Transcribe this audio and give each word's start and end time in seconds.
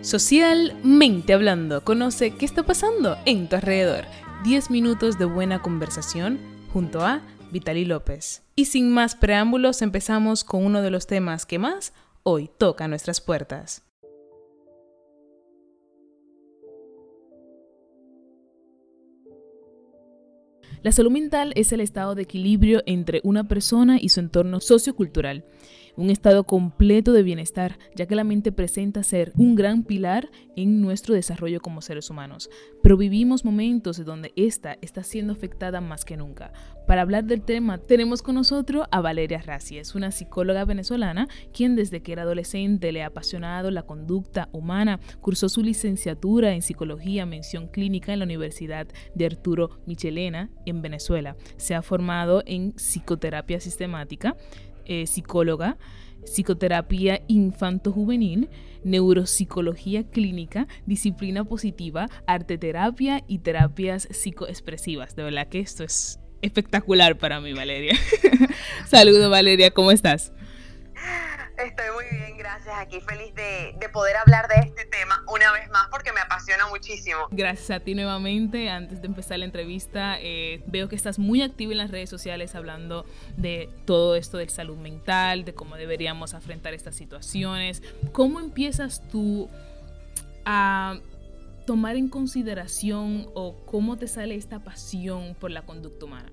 Socialmente 0.00 1.34
hablando, 1.34 1.84
conoce 1.84 2.30
qué 2.30 2.44
está 2.44 2.62
pasando 2.62 3.16
en 3.26 3.48
tu 3.48 3.56
alrededor. 3.56 4.04
10 4.44 4.70
minutos 4.70 5.18
de 5.18 5.24
buena 5.24 5.60
conversación 5.60 6.38
junto 6.72 7.04
a 7.04 7.20
Vitali 7.50 7.84
López. 7.84 8.44
Y 8.54 8.66
sin 8.66 8.92
más 8.92 9.16
preámbulos, 9.16 9.82
empezamos 9.82 10.44
con 10.44 10.64
uno 10.64 10.82
de 10.82 10.90
los 10.90 11.08
temas 11.08 11.46
que 11.46 11.58
más 11.58 11.92
hoy 12.22 12.48
toca 12.58 12.86
nuestras 12.86 13.20
puertas. 13.20 13.82
La 20.82 20.92
salud 20.92 21.10
mental 21.10 21.52
es 21.56 21.72
el 21.72 21.80
estado 21.80 22.14
de 22.14 22.22
equilibrio 22.22 22.84
entre 22.86 23.20
una 23.24 23.48
persona 23.48 23.98
y 24.00 24.10
su 24.10 24.20
entorno 24.20 24.60
sociocultural 24.60 25.44
un 25.98 26.10
estado 26.10 26.44
completo 26.44 27.12
de 27.12 27.24
bienestar, 27.24 27.78
ya 27.94 28.06
que 28.06 28.14
la 28.14 28.24
mente 28.24 28.52
presenta 28.52 29.02
ser 29.02 29.32
un 29.36 29.56
gran 29.56 29.82
pilar 29.82 30.30
en 30.56 30.80
nuestro 30.80 31.14
desarrollo 31.14 31.60
como 31.60 31.82
seres 31.82 32.08
humanos. 32.08 32.48
Pero 32.82 32.96
vivimos 32.96 33.44
momentos 33.44 34.04
donde 34.04 34.32
esta 34.36 34.78
está 34.80 35.02
siendo 35.02 35.32
afectada 35.32 35.80
más 35.80 36.04
que 36.04 36.16
nunca. 36.16 36.52
Para 36.86 37.02
hablar 37.02 37.24
del 37.24 37.42
tema, 37.42 37.78
tenemos 37.78 38.22
con 38.22 38.36
nosotros 38.36 38.86
a 38.90 39.00
Valeria 39.00 39.42
Rassi, 39.42 39.76
es 39.78 39.94
una 39.94 40.10
psicóloga 40.10 40.64
venezolana 40.64 41.28
quien 41.52 41.76
desde 41.76 42.00
que 42.00 42.12
era 42.12 42.22
adolescente 42.22 42.92
le 42.92 43.02
ha 43.02 43.08
apasionado 43.08 43.70
la 43.70 43.82
conducta 43.82 44.48
humana, 44.52 45.00
cursó 45.20 45.48
su 45.48 45.62
licenciatura 45.62 46.54
en 46.54 46.62
psicología, 46.62 47.26
mención 47.26 47.66
clínica 47.68 48.12
en 48.12 48.20
la 48.20 48.24
Universidad 48.24 48.86
de 49.14 49.26
Arturo 49.26 49.80
Michelena 49.86 50.50
en 50.64 50.80
Venezuela. 50.80 51.36
Se 51.56 51.74
ha 51.74 51.82
formado 51.82 52.42
en 52.46 52.72
psicoterapia 52.72 53.60
sistemática, 53.60 54.36
eh, 54.88 55.06
psicóloga, 55.06 55.78
psicoterapia 56.24 57.22
infanto-juvenil, 57.28 58.48
neuropsicología 58.84 60.04
clínica, 60.04 60.66
disciplina 60.86 61.44
positiva, 61.44 62.08
arteterapia 62.26 63.24
y 63.28 63.38
terapias 63.38 64.08
psicoexpresivas. 64.10 65.16
De 65.16 65.22
verdad 65.22 65.48
que 65.48 65.60
esto 65.60 65.84
es 65.84 66.20
espectacular 66.42 67.18
para 67.18 67.40
mí, 67.40 67.52
Valeria. 67.52 67.94
Saludos, 68.86 69.30
Valeria, 69.30 69.70
¿cómo 69.70 69.90
estás? 69.90 70.32
Estoy 71.58 71.86
muy 71.92 72.04
bien, 72.16 72.38
gracias. 72.38 72.72
Aquí 72.78 73.00
feliz 73.00 73.34
de, 73.34 73.88
poder 73.92 74.16
hablar 74.16 74.46
de 74.46 74.60
este 74.60 74.84
tema 74.84 75.24
una 75.26 75.50
vez 75.50 75.68
más 75.70 75.88
porque 75.90 76.12
me 76.12 76.20
apasiona 76.20 76.68
muchísimo. 76.68 77.26
Gracias 77.32 77.70
a 77.72 77.80
ti 77.80 77.96
nuevamente. 77.96 78.70
Antes 78.70 79.00
de 79.00 79.08
empezar 79.08 79.40
la 79.40 79.44
entrevista, 79.44 80.18
eh, 80.20 80.62
veo 80.66 80.88
que 80.88 80.94
estás 80.94 81.18
muy 81.18 81.42
activo 81.42 81.72
en 81.72 81.78
las 81.78 81.90
redes 81.90 82.08
sociales 82.08 82.54
hablando 82.54 83.04
de 83.36 83.68
todo 83.86 84.14
esto 84.14 84.38
de 84.38 84.48
salud 84.48 84.76
mental, 84.76 85.44
de 85.44 85.52
cómo 85.52 85.76
deberíamos 85.76 86.32
afrontar 86.34 86.74
estas 86.74 86.94
situaciones. 86.94 87.82
¿Cómo 88.12 88.38
empiezas 88.38 89.02
tú 89.08 89.50
a 90.44 91.00
tomar 91.66 91.96
en 91.96 92.08
consideración 92.08 93.28
o 93.34 93.56
cómo 93.66 93.96
te 93.96 94.06
sale 94.06 94.36
esta 94.36 94.60
pasión 94.60 95.34
por 95.34 95.50
la 95.50 95.62
conducta 95.62 96.04
humana? 96.04 96.30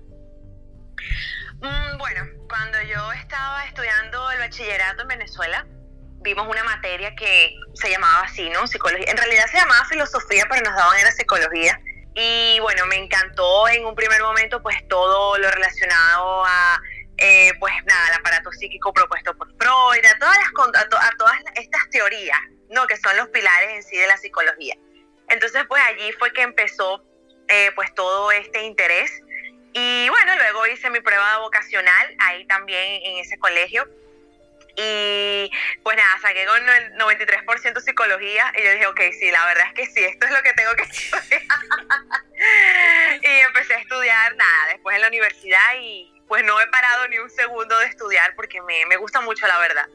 Mm, 1.60 1.98
bueno, 1.98 2.26
cuando 2.48 2.80
yo 2.82 3.12
estaba 3.12 3.64
estudiando 3.64 4.30
el 4.32 4.38
bachillerato 4.40 5.02
en 5.02 5.08
Venezuela, 5.08 5.66
vimos 6.20 6.46
una 6.48 6.64
materia 6.64 7.14
que 7.14 7.54
se 7.74 7.90
llamaba 7.90 8.22
así, 8.22 8.48
¿no? 8.50 8.66
Psicología. 8.66 9.06
En 9.10 9.16
realidad 9.16 9.46
se 9.50 9.58
llamaba 9.58 9.84
filosofía, 9.86 10.46
pero 10.50 10.62
nos 10.62 10.76
daban 10.76 10.98
era 10.98 11.10
psicología. 11.12 11.80
Y 12.14 12.58
bueno, 12.60 12.86
me 12.86 12.96
encantó 12.96 13.68
en 13.68 13.84
un 13.84 13.94
primer 13.94 14.22
momento 14.22 14.62
pues 14.62 14.76
todo 14.88 15.38
lo 15.38 15.50
relacionado 15.50 16.44
a, 16.46 16.80
eh, 17.18 17.52
pues 17.60 17.72
nada, 17.84 18.08
el 18.08 18.14
aparato 18.14 18.50
psíquico 18.52 18.92
propuesto 18.92 19.36
por 19.36 19.48
Freud, 19.56 20.04
a 20.04 20.18
todas, 20.18 20.36
las, 20.38 20.82
a, 20.82 21.10
todas 21.16 21.36
estas 21.54 21.90
teorías, 21.90 22.38
¿no? 22.70 22.86
Que 22.86 22.96
son 22.96 23.16
los 23.16 23.28
pilares 23.28 23.70
en 23.70 23.82
sí 23.82 23.96
de 23.96 24.06
la 24.06 24.16
psicología. 24.16 24.74
Entonces 25.28 25.64
pues 25.68 25.82
allí 25.88 26.12
fue 26.12 26.32
que 26.32 26.42
empezó 26.42 27.04
eh, 27.48 27.70
pues 27.74 27.94
todo 27.94 28.32
este 28.32 28.62
interés 28.62 29.10
y 30.06 30.08
bueno, 30.08 30.36
luego 30.36 30.64
hice 30.68 30.88
mi 30.88 31.00
prueba 31.00 31.38
vocacional 31.38 32.14
ahí 32.20 32.46
también 32.46 33.02
en 33.02 33.18
ese 33.18 33.36
colegio. 33.40 33.88
Y 34.76 35.50
pues 35.82 35.96
nada, 35.96 36.20
saqué 36.20 36.46
con 36.46 36.62
el 36.68 36.92
93% 36.94 37.80
psicología 37.80 38.52
y 38.56 38.62
yo 38.62 38.70
dije, 38.70 38.86
ok, 38.86 39.00
sí, 39.18 39.32
la 39.32 39.44
verdad 39.46 39.66
es 39.66 39.74
que 39.74 39.86
sí, 39.86 40.04
esto 40.04 40.26
es 40.26 40.32
lo 40.32 40.40
que 40.44 40.52
tengo 40.52 40.76
que 40.76 40.82
estudiar. 40.84 41.42
y 43.20 43.38
empecé 43.46 43.74
a 43.74 43.78
estudiar, 43.78 44.36
nada, 44.36 44.66
después 44.68 44.94
en 44.94 45.02
la 45.02 45.08
universidad 45.08 45.74
y 45.80 46.12
pues 46.28 46.44
no 46.44 46.60
he 46.60 46.68
parado 46.68 47.08
ni 47.08 47.18
un 47.18 47.30
segundo 47.30 47.76
de 47.80 47.86
estudiar 47.86 48.36
porque 48.36 48.62
me, 48.62 48.86
me 48.86 48.98
gusta 48.98 49.20
mucho, 49.22 49.44
la 49.48 49.58
verdad. 49.58 49.88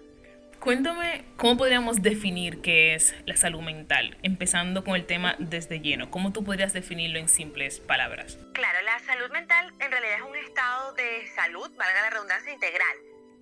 Cuéntame 0.61 1.25
cómo 1.37 1.57
podríamos 1.57 2.03
definir 2.03 2.61
qué 2.61 2.93
es 2.93 3.15
la 3.25 3.35
salud 3.35 3.61
mental, 3.61 4.15
empezando 4.21 4.83
con 4.83 4.95
el 4.95 5.07
tema 5.07 5.35
desde 5.39 5.79
lleno. 5.79 6.11
¿Cómo 6.11 6.33
tú 6.33 6.43
podrías 6.43 6.71
definirlo 6.71 7.17
en 7.17 7.29
simples 7.29 7.79
palabras? 7.79 8.37
Claro, 8.53 8.79
la 8.83 8.99
salud 8.99 9.31
mental 9.31 9.73
en 9.79 9.89
realidad 9.89 10.17
es 10.17 10.21
un 10.21 10.35
estado 10.35 10.93
de 10.93 11.25
salud, 11.33 11.67
valga 11.75 12.01
la 12.03 12.09
redundancia, 12.11 12.53
integral. 12.53 12.95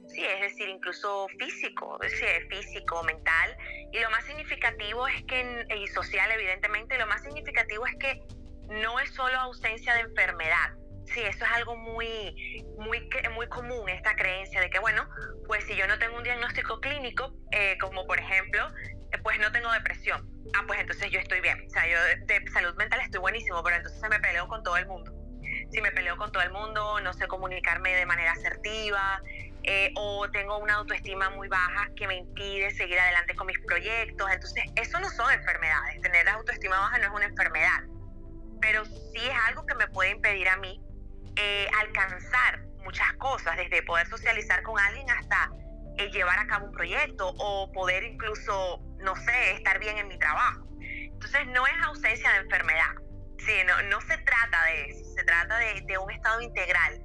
Sí, 0.08 0.24
es 0.24 0.40
decir, 0.40 0.70
incluso 0.70 1.28
físico, 1.38 2.02
es 2.02 2.12
decir, 2.12 2.48
físico, 2.50 3.04
mental. 3.04 3.58
Y 3.92 4.00
lo 4.00 4.10
más 4.12 4.24
significativo 4.24 5.06
es 5.10 5.22
que, 5.24 5.66
y 5.78 5.88
social 5.88 6.32
evidentemente, 6.32 6.98
lo 6.98 7.08
más 7.08 7.22
significativo 7.22 7.86
es 7.86 7.98
que 7.98 8.24
no 8.70 8.98
es 9.02 9.10
solo 9.10 9.38
ausencia 9.40 9.94
de 9.96 10.02
enfermedad, 10.02 10.70
Sí, 11.14 11.22
eso 11.22 11.44
es 11.44 11.52
algo 11.52 11.76
muy, 11.76 12.66
muy, 12.78 13.10
muy 13.34 13.48
común, 13.48 13.90
esta 13.90 14.16
creencia 14.16 14.62
de 14.62 14.70
que, 14.70 14.78
bueno, 14.78 15.10
pues 15.48 15.64
si 15.66 15.76
yo 15.76 15.88
no 15.88 15.98
tengo 15.98 16.18
un 16.18 16.24
diagnóstico 16.24 16.80
clínico, 16.80 17.34
eh, 17.52 17.78
como 17.80 18.06
por 18.06 18.20
ejemplo, 18.20 18.68
eh, 19.12 19.18
pues 19.24 19.40
no 19.40 19.52
tengo 19.52 19.72
depresión. 19.72 20.30
Ah, 20.56 20.64
pues 20.68 20.80
entonces 20.80 21.10
yo 21.10 21.20
estoy 21.20 21.42
bien. 21.42 21.66
O 21.66 21.70
sea, 21.70 21.88
yo 21.88 21.98
de, 22.26 22.52
salud 22.52 22.76
mental 22.76 23.00
estoy 23.02 23.20
buenísimo, 23.22 23.64
pero 23.64 23.78
entonces 23.78 24.02
me 24.08 24.20
peleo 24.20 24.48
con 24.48 24.62
todo 24.62 24.78
el 24.78 24.86
mundo. 24.86 25.12
Si 25.72 25.82
me 25.82 25.92
peleo 25.92 26.16
con 26.18 26.32
todo 26.32 26.44
el 26.44 26.52
mundo, 26.52 27.00
no 27.02 27.14
sé 27.14 27.28
comunicarme 27.28 27.96
de 27.96 28.06
manera 28.06 28.34
asertiva, 28.34 29.22
eh, 29.64 29.92
o 29.96 30.30
tengo 30.30 30.60
una 30.60 30.76
autoestima 30.76 31.32
muy 31.32 31.48
baja 31.48 31.90
que 31.96 32.08
me 32.08 32.18
impide 32.18 32.70
seguir 32.72 33.00
adelante 33.00 33.36
con 33.36 33.48
mis 33.48 33.60
proyectos. 33.66 34.30
Entonces, 34.32 34.64
eso 34.76 35.00
no 35.00 35.10
son 35.10 35.32
enfermedades. 35.34 36.02
Tener 36.02 36.30
autoestima 36.30 36.80
baja 36.80 37.00
no 37.00 37.06
es 37.06 37.12
una 37.12 37.26
enfermedad, 37.26 37.84
pero 38.62 38.86
sí 38.86 39.28
es 39.28 39.38
algo 39.48 39.66
que 39.66 39.74
me 39.74 39.88
puede 39.88 40.12
impedir 40.12 40.48
a 40.50 40.58
mí 40.58 40.80
eh, 41.36 41.68
alcanzar 41.80 42.62
muchas 42.84 43.12
cosas, 43.14 43.58
desde 43.58 43.84
poder 43.84 44.08
socializar 44.08 44.64
con 44.64 44.80
alguien 44.80 45.10
hasta 45.12 45.52
eh, 45.98 46.10
llevar 46.12 46.40
a 46.40 46.48
cabo 46.48 46.68
un 46.68 46.72
proyecto 46.72 47.30
o 47.38 47.72
poder 47.72 48.04
incluso, 48.04 48.82
no 49.00 49.16
sé, 49.16 49.52
estar 49.52 49.80
bien 49.80 49.98
en 49.98 50.08
mi 50.08 50.18
trabajo. 50.18 50.68
Entonces 50.82 51.48
no 51.48 51.68
es 51.68 51.74
ausencia 51.84 52.32
de 52.32 52.38
enfermedad, 52.40 52.94
sí, 53.38 53.54
no, 53.68 53.82
no 53.90 54.02
se 54.02 54.18
trata 54.20 54.66
de 54.66 54.86
eso, 54.86 55.04
se 55.16 55.24
trata 55.24 55.58
de, 55.58 55.82
de 55.86 55.98
un 55.98 56.12
estado 56.12 56.42
integral 56.42 57.02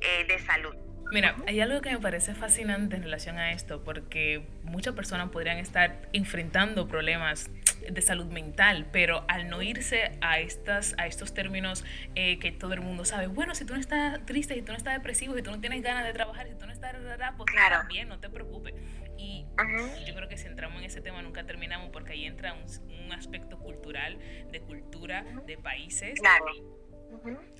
eh, 0.00 0.24
de 0.26 0.38
salud. 0.40 0.74
Mira, 1.10 1.36
hay 1.46 1.60
algo 1.60 1.80
que 1.80 1.90
me 1.90 1.98
parece 1.98 2.34
fascinante 2.34 2.96
en 2.96 3.02
relación 3.02 3.38
a 3.38 3.52
esto, 3.52 3.82
porque 3.82 4.46
muchas 4.62 4.94
personas 4.94 5.30
podrían 5.30 5.56
estar 5.56 6.02
enfrentando 6.12 6.86
problemas 6.86 7.50
de 7.90 8.02
salud 8.02 8.26
mental, 8.26 8.86
pero 8.92 9.24
al 9.28 9.48
no 9.48 9.62
irse 9.62 10.12
a, 10.20 10.40
estas, 10.40 10.94
a 10.98 11.06
estos 11.06 11.34
términos 11.34 11.84
eh, 12.14 12.38
que 12.38 12.52
todo 12.52 12.74
el 12.74 12.80
mundo 12.80 13.04
sabe, 13.04 13.26
bueno, 13.26 13.54
si 13.54 13.64
tú 13.64 13.74
no 13.74 13.80
estás 13.80 14.24
triste, 14.26 14.54
si 14.54 14.62
tú 14.62 14.72
no 14.72 14.78
estás 14.78 14.94
depresivo, 14.94 15.34
si 15.34 15.42
tú 15.42 15.50
no 15.50 15.60
tienes 15.60 15.82
ganas 15.82 16.04
de 16.04 16.12
trabajar, 16.12 16.48
si 16.48 16.54
tú 16.54 16.66
no 16.66 16.72
estás, 16.72 16.94
pues 17.36 17.50
claro. 17.50 17.86
bien, 17.88 18.08
no 18.08 18.18
te 18.18 18.28
preocupes. 18.28 18.74
Y, 19.16 19.44
yo 20.06 20.14
creo 20.14 20.28
que 20.28 20.38
si 20.38 20.46
entramos 20.46 20.78
en 20.78 20.84
ese 20.84 21.00
tema 21.00 21.20
nunca 21.22 21.44
terminamos 21.44 21.90
porque 21.90 22.12
ahí 22.12 22.24
entra 22.24 22.54
un, 22.54 23.12
aspecto 23.12 23.58
cultural, 23.58 24.18
de 24.52 24.60
cultura, 24.60 25.24
de 25.46 25.56
países. 25.56 26.20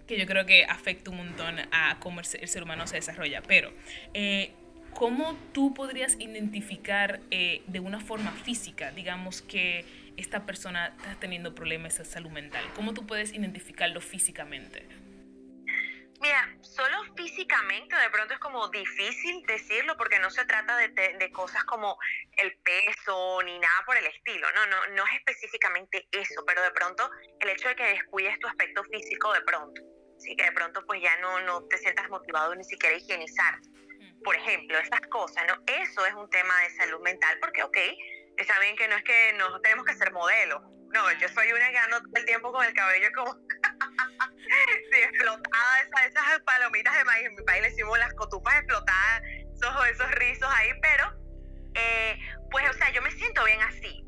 Que 0.06 0.18
yo 0.18 0.26
creo 0.26 0.44
que 0.44 0.64
afecta 0.64 1.10
un 1.10 1.16
montón 1.16 1.56
a 1.72 1.98
cómo 2.00 2.20
el 2.20 2.26
ser 2.26 2.62
humano 2.62 2.86
se 2.86 2.96
desarrolla. 2.96 3.42
Pero, 3.42 3.72
eh, 4.12 4.52
¿cómo 4.92 5.36
tú 5.52 5.72
podrías 5.72 6.16
identificar 6.20 7.20
eh, 7.30 7.62
de 7.66 7.80
una 7.80 7.98
forma 7.98 8.30
física, 8.32 8.90
digamos, 8.92 9.40
que 9.40 9.84
esta 10.18 10.44
persona 10.44 10.88
está 10.88 11.14
teniendo 11.20 11.54
problemas 11.54 11.96
de 11.96 12.04
salud 12.04 12.30
mental? 12.30 12.64
¿Cómo 12.74 12.92
tú 12.92 13.06
puedes 13.06 13.32
identificarlo 13.32 14.00
físicamente? 14.00 14.86
Mira, 16.20 16.52
solo 16.62 16.96
físicamente 17.16 17.94
de 17.94 18.10
pronto 18.10 18.34
es 18.34 18.40
como 18.40 18.68
difícil 18.70 19.40
decirlo 19.46 19.96
porque 19.96 20.18
no 20.18 20.30
se 20.30 20.44
trata 20.46 20.76
de, 20.76 20.88
de, 20.88 21.30
cosas 21.30 21.62
como 21.64 21.96
el 22.38 22.56
peso 22.58 23.40
ni 23.44 23.56
nada 23.60 23.84
por 23.86 23.96
el 23.96 24.04
estilo, 24.06 24.48
no, 24.52 24.66
no, 24.66 24.86
no 24.96 25.06
es 25.06 25.12
específicamente 25.14 26.08
eso, 26.10 26.42
pero 26.44 26.60
de 26.62 26.72
pronto 26.72 27.08
el 27.38 27.50
hecho 27.50 27.68
de 27.68 27.76
que 27.76 27.84
descuides 27.84 28.36
tu 28.40 28.48
aspecto 28.48 28.82
físico 28.84 29.32
de 29.32 29.42
pronto, 29.42 29.80
sí, 30.18 30.34
que 30.34 30.44
de 30.44 30.52
pronto 30.52 30.84
pues 30.86 31.00
ya 31.00 31.16
no, 31.18 31.40
no 31.42 31.62
te 31.68 31.78
sientas 31.78 32.08
motivado 32.10 32.52
ni 32.56 32.64
siquiera 32.64 32.96
a 32.96 32.98
higienizar, 32.98 33.60
mm. 33.60 34.22
por 34.22 34.34
ejemplo, 34.34 34.76
esas 34.76 35.00
cosas, 35.02 35.44
¿no? 35.46 35.62
Eso 35.68 36.04
es 36.04 36.14
un 36.14 36.28
tema 36.30 36.54
de 36.62 36.70
salud 36.70 37.00
mental 37.00 37.38
porque, 37.40 37.62
ok, 37.62 37.78
está 38.38 38.58
bien 38.60 38.76
que 38.76 38.88
no 38.88 38.96
es 38.96 39.04
que 39.04 39.32
no 39.34 39.60
tenemos 39.60 39.84
que 39.84 39.94
ser 39.94 40.12
modelos. 40.12 40.62
No, 40.94 41.12
yo 41.12 41.28
soy 41.28 41.52
una 41.52 41.70
que 41.70 41.78
ando 41.78 42.00
todo 42.00 42.16
el 42.16 42.24
tiempo 42.24 42.50
con 42.50 42.64
el 42.64 42.72
cabello 42.72 43.08
como 43.14 43.32
sí, 44.92 45.00
explotada, 45.02 45.80
esas, 45.80 46.06
esas 46.06 46.40
palomitas 46.40 46.96
de 46.96 47.04
maíz. 47.04 47.26
En 47.26 47.34
mi 47.34 47.42
país 47.42 47.62
le 47.62 47.70
decimos 47.70 47.98
las 47.98 48.14
cotufas 48.14 48.54
explotadas, 48.56 49.22
esos, 49.54 49.86
esos 49.88 50.10
rizos 50.12 50.48
ahí, 50.54 50.70
pero 50.80 51.12
eh, 51.74 52.18
pues, 52.50 52.68
o 52.70 52.72
sea, 52.72 52.90
yo 52.92 53.02
me 53.02 53.10
siento 53.10 53.44
bien 53.44 53.60
así. 53.62 54.04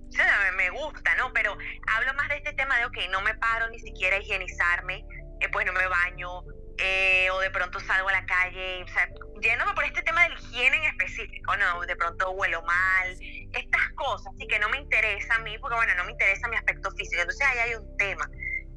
me 0.57 0.71
gusta, 0.71 1.15
¿no? 1.17 1.33
Pero 1.33 1.57
hablo 1.89 2.15
más 2.15 2.29
de 2.29 2.37
este 2.37 2.53
tema 2.55 2.79
de, 2.79 2.87
ok, 2.87 2.97
no 3.11 3.21
me 3.21 3.35
paro 3.35 3.69
ni 3.69 3.79
siquiera 3.79 4.17
a 4.17 4.21
higienizarme, 4.21 5.05
eh, 5.41 5.49
pues 5.53 5.67
no 5.67 5.73
me 5.73 5.87
baño, 5.87 6.43
eh, 6.81 7.29
o 7.31 7.41
de 7.41 7.51
pronto 7.51 7.79
salgo 7.81 8.09
a 8.09 8.13
la 8.13 8.27
calle, 8.27 8.83
o 8.83 8.89
sea, 8.89 9.09
yéndome 9.41 9.75
por 9.75 9.85
este 9.85 10.03
tema 10.03 10.27
de 10.29 10.35
higiene 10.35 10.77
en 10.79 10.85
específico, 10.85 11.57
¿no? 11.57 11.81
De 11.83 11.97
pronto 11.97 12.31
huelo 12.31 12.63
mal, 12.63 13.17
estas 13.53 13.89
cosas, 13.97 14.33
sí 14.39 14.47
que 14.47 14.59
no 14.59 14.69
me 14.69 14.79
interesa 14.79 15.35
a 15.35 15.39
mí, 15.41 15.59
porque 15.59 15.77
bueno, 15.77 15.95
no 15.97 16.05
me 16.05 16.13
interesa 16.13 16.49
mi 16.49 16.57
aspecto 16.57 16.91
físico, 16.93 17.21
entonces 17.21 17.47
ahí 17.47 17.59
hay 17.59 17.75
un 17.75 17.97
tema 17.97 18.29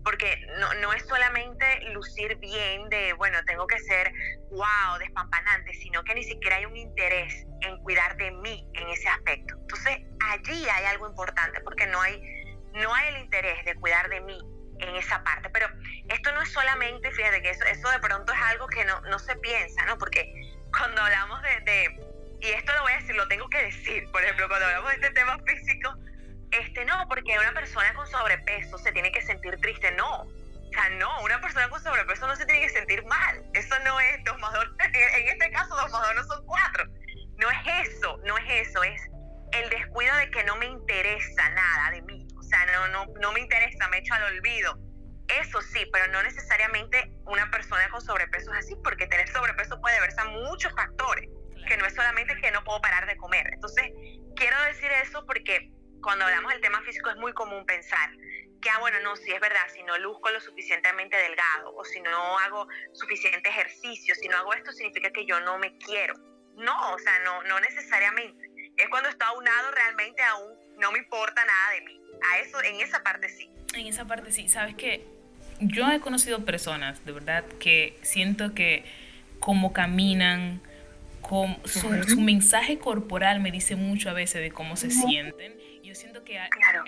porque 0.03 0.37
no, 0.59 0.73
no, 0.75 0.91
es 0.93 1.03
solamente 1.07 1.65
lucir 1.93 2.35
bien 2.37 2.89
de, 2.89 3.13
bueno, 3.13 3.37
tengo 3.45 3.65
que 3.67 3.79
ser 3.79 4.11
wow, 4.51 4.99
despampanante, 4.99 5.73
sino 5.75 6.03
que 6.03 6.13
ni 6.13 6.23
siquiera 6.23 6.57
hay 6.57 6.65
un 6.65 6.75
interés 6.75 7.45
en 7.61 7.77
cuidar 7.83 8.17
de 8.17 8.31
mí 8.31 8.67
en 8.73 8.89
ese 8.89 9.07
aspecto. 9.07 9.55
Entonces, 9.61 9.99
allí 10.19 10.67
hay 10.69 10.85
algo 10.85 11.07
importante, 11.07 11.61
porque 11.61 11.87
no 11.87 12.01
hay, 12.01 12.21
no 12.73 12.93
hay 12.93 13.15
el 13.15 13.21
interés 13.21 13.63
de 13.65 13.75
cuidar 13.75 14.09
de 14.09 14.19
mí 14.21 14.37
en 14.79 14.95
esa 14.95 15.23
parte. 15.23 15.49
Pero 15.49 15.67
esto 16.09 16.31
no 16.33 16.41
es 16.41 16.51
solamente, 16.51 17.11
fíjate 17.11 17.41
que 17.41 17.49
eso, 17.49 17.63
eso 17.65 17.89
de 17.89 17.99
pronto 17.99 18.33
es 18.33 18.39
algo 18.41 18.67
que 18.67 18.85
no, 18.85 19.01
no 19.01 19.19
se 19.19 19.35
piensa, 19.37 19.85
¿no? 19.85 19.97
Porque 19.97 20.31
cuando 20.71 21.01
hablamos 21.01 21.41
de, 21.41 21.99
y 22.41 22.47
esto 22.47 22.73
lo 22.73 22.81
voy 22.81 22.93
a 22.93 22.97
decir, 22.97 23.15
lo 23.15 23.27
tengo 23.27 23.49
que 23.49 23.63
decir, 23.63 24.09
por 24.11 24.23
ejemplo, 24.23 24.47
cuando 24.47 24.65
hablamos 24.65 24.89
de 24.89 24.95
este 24.95 25.09
tema 25.11 25.37
físico, 25.45 25.95
este 26.51 26.85
no, 26.85 27.07
porque 27.07 27.37
una 27.39 27.53
persona 27.53 27.93
con 27.93 28.07
sobrepeso 28.07 28.77
se 28.77 28.91
tiene 28.91 29.11
que 29.11 29.21
sentir 29.21 29.55
triste, 29.61 29.91
no. 29.93 30.21
O 30.21 30.71
sea, 30.73 30.89
no, 30.97 31.21
una 31.21 31.39
persona 31.39 31.69
con 31.69 31.81
sobrepeso 31.81 32.27
no 32.27 32.35
se 32.35 32.45
tiene 32.45 32.61
que 32.61 32.69
sentir 32.69 33.05
mal. 33.05 33.43
Eso 33.53 33.75
no 33.85 33.99
es 33.99 34.23
dos 34.23 34.37
más 34.39 34.53
dos, 34.53 34.65
en 34.93 35.27
este 35.27 35.51
caso 35.51 35.75
dos 35.75 35.91
más 35.91 36.01
dos 36.01 36.15
no 36.15 36.23
son 36.23 36.45
cuatro. 36.45 36.85
No 37.37 37.49
es 37.49 37.87
eso, 37.87 38.19
no 38.25 38.37
es 38.37 38.67
eso, 38.67 38.83
es 38.83 39.01
el 39.53 39.69
descuido 39.69 40.15
de 40.17 40.29
que 40.31 40.43
no 40.43 40.55
me 40.57 40.65
interesa 40.65 41.49
nada 41.49 41.91
de 41.91 42.01
mí. 42.03 42.27
Sea, 42.53 42.65
no, 42.67 42.87
no, 42.89 43.13
no 43.19 43.31
me 43.31 43.39
interesa, 43.39 43.87
me 43.87 43.97
echo 43.97 44.13
al 44.13 44.35
olvido. 44.35 44.77
Eso 45.41 45.59
sí, 45.61 45.89
pero 45.91 46.05
no 46.11 46.21
necesariamente 46.21 47.11
una 47.25 47.49
persona 47.49 47.89
con 47.89 47.99
sobrepeso 47.99 48.51
es 48.53 48.59
así, 48.59 48.75
porque 48.83 49.07
tener 49.07 49.27
sobrepeso 49.29 49.81
puede 49.81 49.99
verse 50.01 50.21
a 50.21 50.25
muchos 50.25 50.71
factores, 50.73 51.27
que 51.67 51.77
no 51.77 51.87
es 51.87 51.95
solamente 51.95 52.35
que 52.39 52.51
no 52.51 52.63
puedo 52.63 52.79
parar 52.79 53.07
de 53.07 53.17
comer. 53.17 53.49
Entonces, 53.53 53.91
quiero 54.35 54.61
decir 54.65 54.91
eso 55.01 55.25
porque 55.25 55.71
cuando 56.03 56.25
hablamos 56.25 56.51
del 56.51 56.61
tema 56.61 56.79
físico 56.83 57.09
es 57.09 57.15
muy 57.15 57.33
común 57.33 57.65
pensar 57.65 58.11
que, 58.61 58.69
ah, 58.69 58.77
bueno, 58.81 58.99
no, 58.99 59.15
si 59.15 59.31
es 59.31 59.41
verdad, 59.41 59.67
si 59.73 59.81
no 59.81 59.97
luzco 59.97 60.29
lo 60.29 60.39
suficientemente 60.39 61.17
delgado 61.17 61.73
o 61.75 61.83
si 61.83 62.01
no 62.01 62.37
hago 62.37 62.67
suficiente 62.93 63.49
ejercicio, 63.49 64.13
si 64.13 64.27
no 64.27 64.37
hago 64.37 64.53
esto, 64.53 64.71
significa 64.71 65.09
que 65.09 65.25
yo 65.25 65.39
no 65.39 65.57
me 65.57 65.75
quiero. 65.79 66.13
No, 66.53 66.93
o 66.93 66.99
sea, 66.99 67.17
no, 67.21 67.41
no 67.45 67.59
necesariamente. 67.61 68.45
Es 68.77 68.89
cuando 68.89 69.09
está 69.09 69.25
aunado 69.27 69.71
realmente 69.71 70.21
aún 70.21 70.53
no 70.77 70.91
me 70.91 70.99
importa 70.99 71.43
nada 71.43 71.71
de 71.71 71.81
mí. 71.81 72.02
A 72.31 72.39
eso, 72.39 72.61
en 72.63 72.81
esa 72.81 73.03
parte 73.03 73.29
sí. 73.29 73.49
En 73.75 73.87
esa 73.87 74.05
parte 74.05 74.31
sí. 74.31 74.47
Sabes 74.47 74.75
que 74.75 75.05
yo 75.59 75.89
he 75.91 75.99
conocido 75.99 76.45
personas, 76.45 77.03
de 77.05 77.11
verdad, 77.11 77.45
que 77.59 77.97
siento 78.01 78.53
que 78.53 78.85
como 79.39 79.73
caminan, 79.73 80.61
su, 81.65 81.87
su 82.07 82.21
mensaje 82.21 82.77
corporal 82.77 83.39
me 83.39 83.51
dice 83.51 83.75
mucho 83.75 84.09
a 84.09 84.13
veces 84.13 84.41
de 84.41 84.51
cómo 84.51 84.75
se 84.75 84.91
sienten 84.91 85.53
yo 85.93 85.99
siento 85.99 86.23
que 86.23 86.39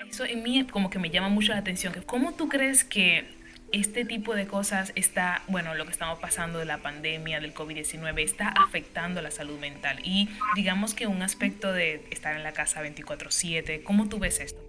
eso 0.08 0.24
en 0.24 0.42
mí 0.42 0.66
como 0.66 0.90
que 0.90 0.98
me 0.98 1.10
llama 1.10 1.28
mucho 1.28 1.52
la 1.52 1.58
atención. 1.58 1.94
¿Cómo 2.06 2.34
tú 2.34 2.48
crees 2.48 2.82
que 2.82 3.24
este 3.70 4.04
tipo 4.04 4.34
de 4.34 4.46
cosas 4.46 4.92
está, 4.96 5.42
bueno, 5.48 5.74
lo 5.74 5.84
que 5.84 5.92
estamos 5.92 6.18
pasando 6.18 6.58
de 6.58 6.64
la 6.64 6.78
pandemia, 6.78 7.40
del 7.40 7.54
COVID-19, 7.54 8.20
está 8.20 8.48
afectando 8.48 9.22
la 9.22 9.30
salud 9.30 9.60
mental? 9.60 10.00
Y 10.02 10.28
digamos 10.56 10.94
que 10.94 11.06
un 11.06 11.22
aspecto 11.22 11.72
de 11.72 12.04
estar 12.10 12.34
en 12.34 12.42
la 12.42 12.52
casa 12.52 12.82
24/7, 12.82 13.84
¿cómo 13.84 14.08
tú 14.08 14.18
ves 14.18 14.40
esto? 14.40 14.65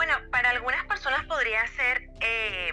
Bueno, 0.00 0.14
para 0.32 0.48
algunas 0.48 0.82
personas 0.86 1.26
podría 1.26 1.60
ser, 1.76 2.08
eh, 2.22 2.72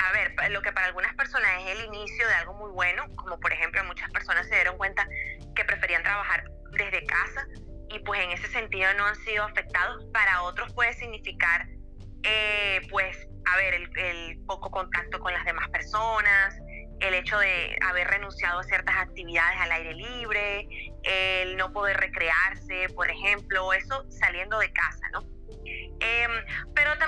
a 0.00 0.10
ver, 0.10 0.50
lo 0.50 0.62
que 0.62 0.72
para 0.72 0.88
algunas 0.88 1.14
personas 1.14 1.48
es 1.62 1.78
el 1.78 1.84
inicio 1.84 2.26
de 2.26 2.34
algo 2.34 2.54
muy 2.54 2.72
bueno, 2.72 3.04
como 3.14 3.38
por 3.38 3.52
ejemplo 3.52 3.84
muchas 3.84 4.10
personas 4.10 4.48
se 4.48 4.56
dieron 4.56 4.76
cuenta 4.76 5.06
que 5.54 5.64
preferían 5.64 6.02
trabajar 6.02 6.42
desde 6.72 7.06
casa 7.06 7.46
y 7.88 8.00
pues 8.00 8.20
en 8.20 8.32
ese 8.32 8.48
sentido 8.48 8.92
no 8.94 9.06
han 9.06 9.14
sido 9.14 9.44
afectados. 9.44 10.06
Para 10.12 10.42
otros 10.42 10.72
puede 10.74 10.92
significar, 10.94 11.68
eh, 12.24 12.80
pues, 12.90 13.16
a 13.44 13.56
ver, 13.58 13.74
el, 13.74 14.44
poco 14.48 14.68
contacto 14.68 15.20
con 15.20 15.32
las 15.32 15.44
demás 15.44 15.68
personas, 15.68 16.58
el 16.98 17.14
hecho 17.14 17.38
de 17.38 17.78
haber 17.82 18.08
renunciado 18.08 18.58
a 18.58 18.64
ciertas 18.64 18.96
actividades 18.96 19.60
al 19.60 19.70
aire 19.70 19.94
libre, 19.94 20.68
el 21.04 21.56
no 21.58 21.72
poder 21.72 21.96
recrearse, 21.96 22.88
por 22.96 23.08
ejemplo, 23.08 23.72
eso 23.72 24.04
saliendo 24.10 24.58
de 24.58 24.72
casa, 24.72 25.08
¿no? 25.12 25.35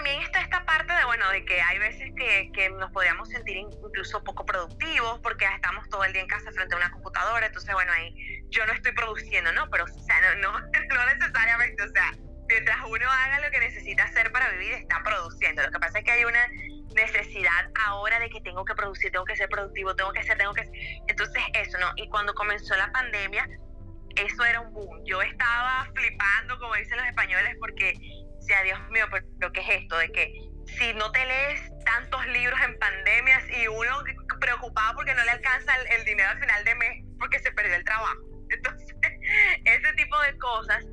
También 0.08 0.26
está 0.26 0.40
esta 0.40 0.64
parte 0.64 0.90
de, 0.90 1.04
bueno, 1.04 1.28
de 1.28 1.44
que 1.44 1.60
hay 1.60 1.78
veces 1.78 2.10
que, 2.16 2.50
que, 2.54 2.70
nos 2.70 2.90
podríamos 2.92 3.28
sentir 3.28 3.58
incluso 3.58 4.24
poco 4.24 4.46
productivos 4.46 5.20
porque 5.20 5.44
estamos 5.44 5.86
todo 5.90 6.02
el 6.02 6.14
día 6.14 6.22
en 6.22 6.28
casa 6.28 6.50
frente 6.50 6.74
a 6.74 6.78
una 6.78 6.90
computadora, 6.90 7.44
entonces, 7.44 7.74
bueno, 7.74 7.92
ahí 7.92 8.42
yo 8.48 8.64
no 8.64 8.72
estoy 8.72 8.92
produciendo, 8.92 9.52
¿no? 9.52 9.68
Pero, 9.68 9.84
o 9.84 9.86
sea, 9.86 10.18
no, 10.22 10.36
no, 10.36 10.60
no 10.94 11.06
necesariamente, 11.14 11.82
o 11.82 11.88
sea, 11.90 12.14
mientras 12.48 12.78
uno 12.86 13.06
haga 13.06 13.40
lo 13.40 13.50
que 13.50 13.60
necesita 13.60 14.04
hacer 14.04 14.32
para 14.32 14.48
vivir, 14.52 14.72
está 14.72 15.02
produciendo. 15.02 15.60
Lo 15.60 15.70
que 15.70 15.78
pasa 15.78 15.98
es 15.98 16.04
que 16.06 16.12
hay 16.12 16.24
una 16.24 16.48
necesidad 16.94 17.70
ahora 17.86 18.18
de 18.18 18.30
que 18.30 18.40
tengo 18.40 18.64
que 18.64 18.74
producir, 18.74 19.12
tengo 19.12 19.26
que 19.26 19.36
ser 19.36 19.50
productivo, 19.50 19.94
tengo 19.94 20.10
que 20.14 20.20
hacer, 20.20 20.38
tengo 20.38 20.54
que... 20.54 20.62
Entonces, 21.06 21.42
eso, 21.52 21.76
¿no? 21.76 21.92
Y 21.96 22.08
cuando 22.08 22.32
comenzó 22.32 22.74
la 22.76 22.90
pandemia, 22.92 23.46
eso 24.16 24.44
era 24.44 24.60
un 24.60 24.72
boom. 24.72 25.04
Yo 25.04 25.20
estaba 25.22 25.86
flipando, 25.94 26.58
como 26.58 26.74
dicen 26.76 26.96
los 26.96 27.06
españoles, 27.06 27.56
porque, 27.60 27.92
Dios 28.64 28.80
mío, 28.90 29.06
pero 29.10 29.52
¿qué 29.52 29.60
es 29.60 29.82
esto? 29.82 29.98
De 29.98 30.10
que 30.10 30.32
si 30.66 30.92
no 30.94 31.10
te 31.12 31.24
lees 31.24 31.60
tantos 31.84 32.26
libros 32.26 32.58
en 32.60 32.78
pandemias 32.78 33.42
y 33.50 33.68
uno 33.68 34.02
preocupado 34.40 34.94
porque 34.94 35.14
no 35.14 35.24
le 35.24 35.30
alcanza 35.30 35.72
el 35.90 36.04
dinero 36.04 36.28
al 36.28 36.40
final 36.40 36.64
de 36.64 36.74
mes 36.74 37.04
porque 37.18 37.38
se 37.38 37.50
perdió 37.52 37.74
el 37.74 37.84
trabajo 37.84 38.28
entonces, 38.50 38.96
ese 39.64 39.92
tipo 39.94 40.18
de 40.22 40.38
cosas 40.38 40.84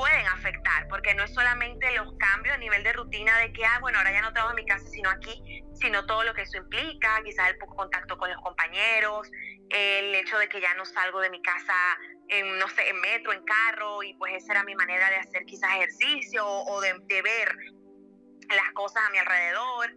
pueden 0.00 0.26
afectar, 0.28 0.88
porque 0.88 1.14
no 1.14 1.24
es 1.24 1.34
solamente 1.34 1.94
los 1.94 2.14
cambios 2.18 2.54
a 2.54 2.58
nivel 2.58 2.82
de 2.82 2.94
rutina 2.94 3.36
de 3.36 3.52
que, 3.52 3.66
ah, 3.66 3.78
bueno, 3.82 3.98
ahora 3.98 4.12
ya 4.12 4.22
no 4.22 4.32
trabajo 4.32 4.56
en 4.56 4.64
mi 4.64 4.66
casa, 4.66 4.86
sino 4.86 5.10
aquí, 5.10 5.62
sino 5.74 6.06
todo 6.06 6.24
lo 6.24 6.32
que 6.32 6.40
eso 6.42 6.56
implica, 6.56 7.20
quizás 7.22 7.50
el 7.50 7.58
poco 7.58 7.76
contacto 7.76 8.16
con 8.16 8.30
los 8.30 8.40
compañeros, 8.40 9.30
el 9.68 10.14
hecho 10.14 10.38
de 10.38 10.48
que 10.48 10.58
ya 10.58 10.72
no 10.72 10.86
salgo 10.86 11.20
de 11.20 11.28
mi 11.28 11.42
casa, 11.42 11.74
en, 12.28 12.58
no 12.58 12.66
sé, 12.68 12.88
en 12.88 12.98
metro, 13.02 13.34
en 13.34 13.44
carro, 13.44 14.02
y 14.02 14.14
pues 14.14 14.42
esa 14.42 14.54
era 14.54 14.64
mi 14.64 14.74
manera 14.74 15.10
de 15.10 15.16
hacer 15.16 15.44
quizás 15.44 15.70
ejercicio 15.76 16.46
o 16.46 16.80
de, 16.80 16.94
ver 17.20 17.54
las 18.48 18.72
cosas 18.72 19.02
a 19.06 19.10
mi 19.10 19.18
alrededor. 19.18 19.90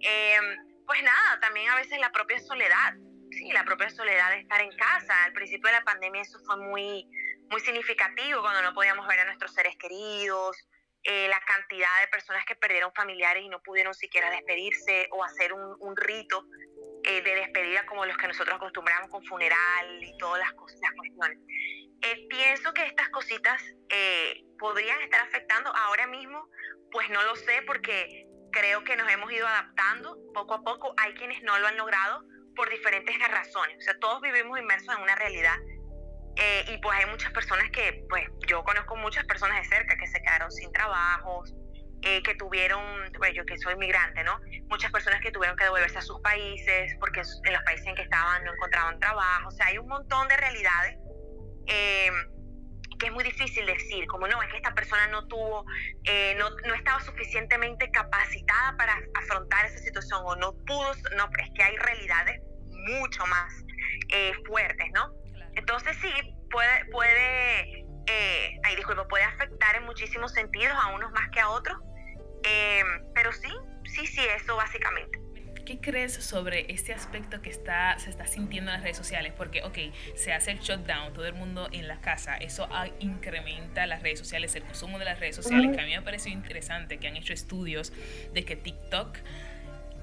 Em, 0.00 0.84
pues 0.84 1.02
nada, 1.02 1.40
también 1.40 1.70
a 1.70 1.76
veces 1.76 1.98
la 2.00 2.12
propia 2.12 2.38
soledad 2.38 2.94
sí, 3.30 3.50
la 3.52 3.64
propia 3.64 3.88
soledad 3.90 4.30
de 4.30 4.40
estar 4.40 4.60
en 4.60 4.70
casa. 4.76 5.24
Al 5.24 5.32
principio 5.32 5.68
de 5.68 5.76
la 5.76 5.84
pandemia 5.84 6.22
eso 6.22 6.38
fue 6.40 6.56
muy, 6.56 7.06
muy 7.50 7.60
significativo 7.60 8.40
cuando 8.40 8.62
no 8.62 8.74
podíamos 8.74 9.06
ver 9.06 9.20
a 9.20 9.24
nuestros 9.24 9.52
seres 9.52 9.76
queridos, 9.76 10.56
eh, 11.04 11.28
la 11.28 11.40
cantidad 11.40 12.00
de 12.00 12.08
personas 12.08 12.44
que 12.44 12.54
perdieron 12.56 12.92
familiares 12.92 13.42
y 13.42 13.48
no 13.48 13.62
pudieron 13.62 13.94
siquiera 13.94 14.30
despedirse 14.30 15.08
o 15.12 15.24
hacer 15.24 15.52
un, 15.52 15.76
un 15.80 15.96
rito 15.96 16.44
eh, 17.04 17.22
de 17.22 17.34
despedida 17.36 17.86
como 17.86 18.04
los 18.04 18.16
que 18.16 18.26
nosotros 18.26 18.56
acostumbramos 18.56 19.10
con 19.10 19.24
funeral 19.24 20.02
y 20.02 20.16
todas 20.18 20.40
las, 20.40 20.52
cosas, 20.54 20.78
las 20.80 20.92
cuestiones. 20.92 21.38
Eh, 22.02 22.26
pienso 22.28 22.72
que 22.74 22.84
estas 22.84 23.08
cositas 23.08 23.62
podrían 24.58 25.00
estar 25.02 25.20
afectando 25.20 25.74
ahora 25.74 26.06
mismo, 26.08 26.48
pues 26.90 27.08
no 27.10 27.22
lo 27.22 27.36
sé 27.36 27.62
porque 27.66 28.26
creo 28.52 28.84
que 28.84 28.96
nos 28.96 29.10
hemos 29.10 29.32
ido 29.32 29.46
adaptando 29.46 30.18
poco 30.34 30.54
a 30.54 30.62
poco. 30.62 30.94
Hay 30.96 31.14
quienes 31.14 31.42
no 31.42 31.58
lo 31.58 31.66
han 31.68 31.76
logrado, 31.76 32.24
por 32.58 32.68
diferentes 32.68 33.16
razones. 33.20 33.78
O 33.78 33.80
sea, 33.82 33.98
todos 34.00 34.20
vivimos 34.20 34.58
inmersos 34.58 34.92
en 34.94 35.00
una 35.00 35.14
realidad 35.14 35.54
eh, 36.40 36.64
y 36.68 36.78
pues 36.78 36.96
hay 36.96 37.06
muchas 37.06 37.32
personas 37.32 37.68
que, 37.70 38.04
pues 38.08 38.24
yo 38.46 38.62
conozco 38.62 38.94
muchas 38.96 39.24
personas 39.24 39.60
de 39.62 39.76
cerca 39.76 39.96
que 39.96 40.06
se 40.06 40.20
quedaron 40.22 40.52
sin 40.52 40.70
trabajos, 40.70 41.52
eh, 42.02 42.22
que 42.22 42.36
tuvieron, 42.36 42.80
pues 43.16 43.34
yo 43.34 43.44
que 43.44 43.58
soy 43.58 43.74
migrante, 43.76 44.22
¿no? 44.22 44.38
Muchas 44.68 44.92
personas 44.92 45.20
que 45.20 45.32
tuvieron 45.32 45.56
que 45.56 45.64
devolverse 45.64 45.98
a 45.98 46.02
sus 46.02 46.20
países 46.20 46.94
porque 47.00 47.22
en 47.44 47.52
los 47.52 47.62
países 47.64 47.86
en 47.88 47.96
que 47.96 48.02
estaban 48.02 48.44
no 48.44 48.54
encontraban 48.54 49.00
trabajo. 49.00 49.48
O 49.48 49.50
sea, 49.50 49.66
hay 49.66 49.78
un 49.78 49.88
montón 49.88 50.28
de 50.28 50.36
realidades. 50.36 50.96
Eh, 51.66 52.10
que 53.00 53.06
es 53.06 53.12
muy 53.12 53.22
difícil 53.22 53.64
decir, 53.64 54.06
como 54.08 54.26
no, 54.26 54.42
es 54.42 54.50
que 54.50 54.56
esta 54.56 54.74
persona 54.74 55.06
no 55.08 55.28
tuvo, 55.28 55.64
eh, 56.04 56.34
no, 56.36 56.50
no, 56.66 56.74
estaba 56.74 57.00
suficientemente 57.00 57.88
capacitada 57.92 58.76
para 58.76 58.98
afrontar 59.14 59.66
esa 59.66 59.78
situación 59.78 60.20
o 60.24 60.34
no 60.34 60.52
pudo, 60.66 60.94
no, 61.16 61.30
pero 61.30 61.44
es 61.44 61.50
que 61.54 61.62
hay 61.62 61.76
realidades 61.76 62.40
mucho 62.88 63.24
más 63.26 63.52
fuertes, 64.48 64.88
¿no? 64.94 65.12
Entonces 65.68 65.98
sí, 66.00 66.34
puede, 66.50 66.84
puede 66.86 67.84
eh, 68.06 68.60
ay, 68.62 68.76
disculpa, 68.76 69.06
puede 69.06 69.24
afectar 69.24 69.76
en 69.76 69.84
muchísimos 69.84 70.32
sentidos, 70.32 70.74
a 70.80 70.94
unos 70.94 71.10
más 71.12 71.28
que 71.30 71.40
a 71.40 71.50
otros, 71.50 71.76
pero 73.14 73.32
sí, 73.32 73.50
sí, 73.84 74.06
sí, 74.06 74.20
eso 74.36 74.56
básicamente. 74.56 75.18
¿qué 75.66 75.78
crees 75.80 76.14
sobre 76.14 76.72
este 76.72 76.94
aspecto 76.94 77.42
que 77.42 77.50
está, 77.50 77.98
se 77.98 78.08
está 78.08 78.26
sintiendo 78.26 78.70
en 78.70 78.76
las 78.76 78.82
redes 78.82 78.96
sociales? 78.96 79.34
Porque, 79.36 79.62
ok, 79.64 79.76
se 80.14 80.32
hace 80.32 80.52
el 80.52 80.60
shutdown, 80.60 81.12
todo 81.12 81.26
el 81.26 81.34
mundo 81.34 81.68
en 81.72 81.86
la 81.86 82.00
casa, 82.00 82.38
eso 82.38 82.66
incrementa 83.00 83.86
las 83.86 84.02
redes 84.02 84.18
sociales, 84.18 84.54
el 84.54 84.62
consumo 84.62 84.98
de 84.98 85.04
las 85.04 85.20
redes 85.20 85.36
sociales, 85.36 85.76
que 85.76 85.82
a 85.82 85.84
mí 85.84 85.90
me 85.90 85.96
ha 85.96 86.04
parecido 86.04 86.34
interesante 86.34 86.96
que 86.96 87.06
han 87.06 87.16
hecho 87.16 87.34
estudios 87.34 87.92
de 88.32 88.46
que 88.46 88.56
TikTok 88.56 89.18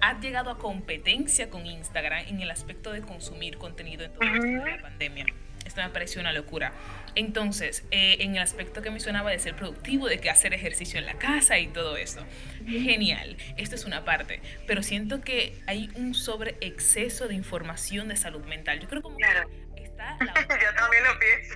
ha 0.01 0.19
llegado 0.19 0.51
a 0.51 0.59
competencia 0.59 1.49
con 1.49 1.65
Instagram 1.65 2.27
en 2.27 2.41
el 2.41 2.51
aspecto 2.51 2.91
de 2.91 3.01
consumir 3.01 3.57
contenido 3.57 4.05
en 4.05 4.13
todo 4.13 4.23
esto 4.23 4.45
de 4.45 4.71
la 4.71 4.81
pandemia. 4.83 5.25
Esto 5.65 5.81
me 5.81 5.89
pareció 5.89 6.21
una 6.21 6.31
locura. 6.31 6.73
Entonces, 7.15 7.83
eh, 7.91 8.17
en 8.19 8.35
el 8.35 8.41
aspecto 8.41 8.81
que 8.81 8.91
mencionaba 8.91 9.31
de 9.31 9.39
ser 9.39 9.55
productivo, 9.55 10.07
de 10.07 10.19
que 10.19 10.29
hacer 10.29 10.53
ejercicio 10.53 10.99
en 10.99 11.05
la 11.05 11.15
casa 11.15 11.57
y 11.57 11.67
todo 11.67 11.97
eso, 11.97 12.25
genial, 12.65 13.37
esto 13.57 13.75
es 13.75 13.85
una 13.85 14.05
parte, 14.05 14.41
pero 14.67 14.83
siento 14.83 15.21
que 15.21 15.57
hay 15.65 15.89
un 15.95 16.13
sobre 16.13 16.57
exceso 16.61 17.27
de 17.27 17.33
información 17.33 18.07
de 18.07 18.15
salud 18.15 18.43
mental. 18.45 18.79
Yo 18.79 18.87
creo 18.87 19.01
como 19.01 19.17
claro. 19.17 19.49
está 19.75 20.17
la 20.23 20.31
otra, 20.31 20.59
Yo 20.61 20.75
también 20.75 21.03
lo 21.03 21.19
pienso. 21.19 21.55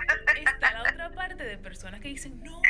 Está 0.49 0.73
la 0.73 0.81
otra 0.81 1.11
parte 1.11 1.43
de 1.43 1.57
personas 1.57 1.99
que 2.01 2.07
dicen, 2.07 2.41
no, 2.43 2.61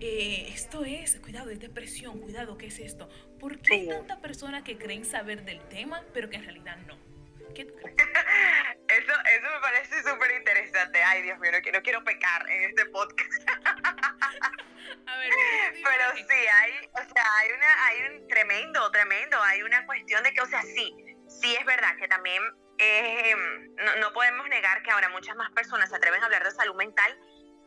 eh, 0.00 0.48
esto 0.52 0.84
es, 0.84 1.20
cuidado, 1.20 1.50
es 1.50 1.60
depresión, 1.60 2.18
cuidado, 2.18 2.58
¿qué 2.58 2.66
es 2.66 2.78
esto? 2.78 3.08
¿Por 3.38 3.60
qué 3.60 3.74
hay 3.74 3.88
tanta 3.88 4.20
persona 4.20 4.64
que 4.64 4.78
creen 4.78 5.04
saber 5.04 5.44
del 5.44 5.60
tema, 5.68 6.02
pero 6.12 6.28
que 6.30 6.36
en 6.36 6.44
realidad 6.44 6.76
no? 6.86 7.11
¿Qué 7.54 7.62
eso, 7.62 9.12
eso 9.12 9.50
me 9.54 9.60
parece 9.60 10.02
súper 10.02 10.30
interesante. 10.38 11.02
Ay, 11.02 11.22
Dios 11.22 11.38
mío, 11.38 11.50
no, 11.52 11.82
quiero 11.82 12.04
pecar 12.04 12.48
en 12.50 12.70
este 12.70 12.86
podcast. 12.86 13.30
A 15.06 15.16
ver, 15.18 15.30
Pero 15.72 16.16
sí, 16.16 16.34
hay, 16.34 16.90
o 16.92 17.14
sea, 17.14 17.24
hay, 17.38 17.52
una, 17.52 17.86
hay 17.86 18.02
un 18.10 18.28
tremendo, 18.28 18.90
tremendo, 18.90 19.40
hay 19.42 19.62
una 19.62 19.86
cuestión 19.86 20.22
de 20.22 20.32
que, 20.32 20.40
o 20.40 20.46
sea, 20.46 20.62
sí, 20.62 20.94
sí 21.28 21.54
es 21.54 21.64
verdad 21.64 21.96
que 21.96 22.08
también 22.08 22.42
eh, 22.78 23.34
no, 23.76 23.96
no 23.96 24.12
podemos 24.12 24.48
negar 24.48 24.82
que 24.82 24.90
ahora 24.90 25.08
muchas 25.10 25.36
más 25.36 25.50
personas 25.52 25.88
se 25.88 25.96
atreven 25.96 26.20
a 26.22 26.26
hablar 26.26 26.44
de 26.44 26.50
salud 26.50 26.74
mental 26.74 27.16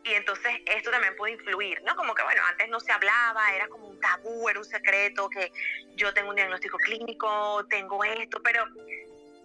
y 0.06 0.14
entonces 0.14 0.52
esto 0.66 0.92
también 0.92 1.16
puede 1.16 1.32
influir, 1.32 1.82
¿no? 1.82 1.96
Como 1.96 2.14
que, 2.14 2.22
bueno, 2.22 2.40
antes 2.48 2.68
no 2.68 2.78
se 2.78 2.92
hablaba, 2.92 3.52
era 3.54 3.66
como 3.66 3.88
un 3.88 3.98
tabú, 3.98 4.48
era 4.48 4.60
un 4.60 4.64
secreto, 4.64 5.28
que 5.28 5.50
yo 5.96 6.14
tengo 6.14 6.30
un 6.30 6.36
diagnóstico 6.36 6.78
clínico, 6.78 7.66
tengo 7.68 8.04
esto, 8.04 8.40
pero 8.40 8.66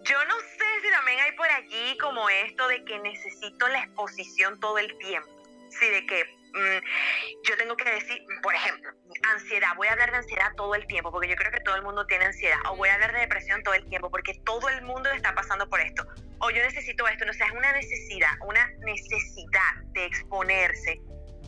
yo 0.04 0.24
no 0.24 0.34
sé 0.40 0.80
si 0.82 0.90
también 0.90 1.20
hay 1.20 1.32
por 1.32 1.48
allí 1.48 1.96
como 1.98 2.28
esto 2.28 2.66
de 2.68 2.84
que 2.84 2.98
necesito 3.00 3.68
la 3.68 3.84
exposición 3.84 4.58
todo 4.60 4.78
el 4.78 4.96
tiempo. 4.98 5.28
Sí, 5.70 5.88
de 5.88 6.06
que 6.06 6.24
mm, 6.24 7.46
yo 7.48 7.56
tengo 7.56 7.76
que 7.76 7.90
decir, 7.90 8.24
por 8.42 8.54
ejemplo, 8.54 8.90
ansiedad. 9.34 9.68
Voy 9.76 9.88
a 9.88 9.92
hablar 9.92 10.10
de 10.10 10.18
ansiedad 10.18 10.52
todo 10.56 10.74
el 10.74 10.86
tiempo 10.86 11.10
porque 11.10 11.28
yo 11.28 11.36
creo 11.36 11.50
que 11.52 11.60
todo 11.60 11.76
el 11.76 11.82
mundo 11.82 12.06
tiene 12.06 12.26
ansiedad. 12.26 12.58
O 12.70 12.76
voy 12.76 12.88
a 12.88 12.94
hablar 12.94 13.12
de 13.12 13.20
depresión 13.20 13.62
todo 13.62 13.74
el 13.74 13.88
tiempo 13.88 14.10
porque 14.10 14.34
todo 14.44 14.68
el 14.68 14.82
mundo 14.82 15.10
está 15.10 15.34
pasando 15.34 15.68
por 15.68 15.80
esto. 15.80 16.06
O 16.38 16.50
yo 16.50 16.62
necesito 16.62 17.06
esto. 17.08 17.24
No 17.24 17.32
sé, 17.32 17.44
es 17.44 17.52
una 17.52 17.72
necesidad, 17.72 18.32
una 18.46 18.66
necesidad 18.80 19.74
de 19.92 20.04
exponerse 20.04 21.00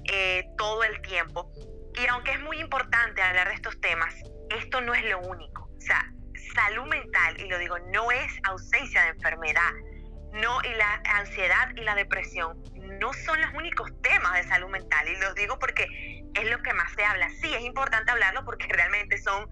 eh, 0.04 0.44
todo 0.56 0.84
el 0.84 1.00
tiempo. 1.02 1.50
Y 1.96 2.06
aunque 2.06 2.32
es 2.32 2.40
muy 2.40 2.58
importante 2.58 3.22
hablar 3.22 3.48
de 3.48 3.54
estos 3.54 3.80
temas, 3.80 4.14
esto 4.50 4.80
no 4.80 4.94
es 4.94 5.04
lo 5.04 5.20
único. 5.20 5.70
O 5.76 5.80
sea, 5.80 6.10
salud 6.54 6.86
mental, 6.86 7.40
y 7.40 7.48
lo 7.48 7.58
digo, 7.58 7.78
no 7.92 8.10
es 8.10 8.32
ausencia 8.44 9.02
de 9.02 9.08
enfermedad, 9.10 9.72
no, 10.32 10.58
y 10.64 10.74
la 10.74 11.00
ansiedad 11.14 11.70
y 11.76 11.82
la 11.82 11.94
depresión 11.94 12.60
no 13.00 13.12
son 13.12 13.40
los 13.40 13.52
únicos 13.54 13.90
temas 14.02 14.34
de 14.34 14.44
salud 14.44 14.68
mental, 14.68 15.08
y 15.08 15.16
los 15.20 15.34
digo 15.34 15.58
porque 15.58 15.86
es 16.34 16.50
lo 16.50 16.60
que 16.62 16.72
más 16.74 16.92
se 16.92 17.04
habla. 17.04 17.28
Sí, 17.40 17.54
es 17.54 17.62
importante 17.62 18.10
hablarlo 18.10 18.44
porque 18.44 18.66
realmente 18.68 19.18
son, 19.18 19.48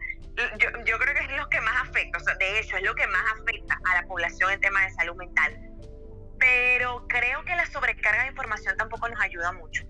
yo, 0.59 0.71
yo 0.85 0.99
creo 0.99 1.15
que 1.15 1.21
es 1.21 1.37
lo 1.37 1.49
que 1.49 1.61
más 1.61 1.89
afecta, 1.89 2.19
de 2.39 2.59
hecho, 2.59 2.77
es 2.77 2.83
lo 2.83 2.95
que 2.95 3.07
más 3.07 3.25
afecta 3.41 3.79
a 3.85 3.95
la 4.01 4.07
población 4.07 4.51
en 4.51 4.61
temas 4.61 4.87
de 4.87 4.95
salud 4.95 5.17
mental. 5.17 5.57
Pero 6.39 7.07
creo 7.07 7.45
que 7.45 7.55
la 7.55 7.67
sobrecarga 7.67 8.23
de 8.23 8.29
información 8.29 8.77
tampoco 8.77 9.09
nos 9.09 9.21
ayuda 9.21 9.53
mucho 9.53 9.85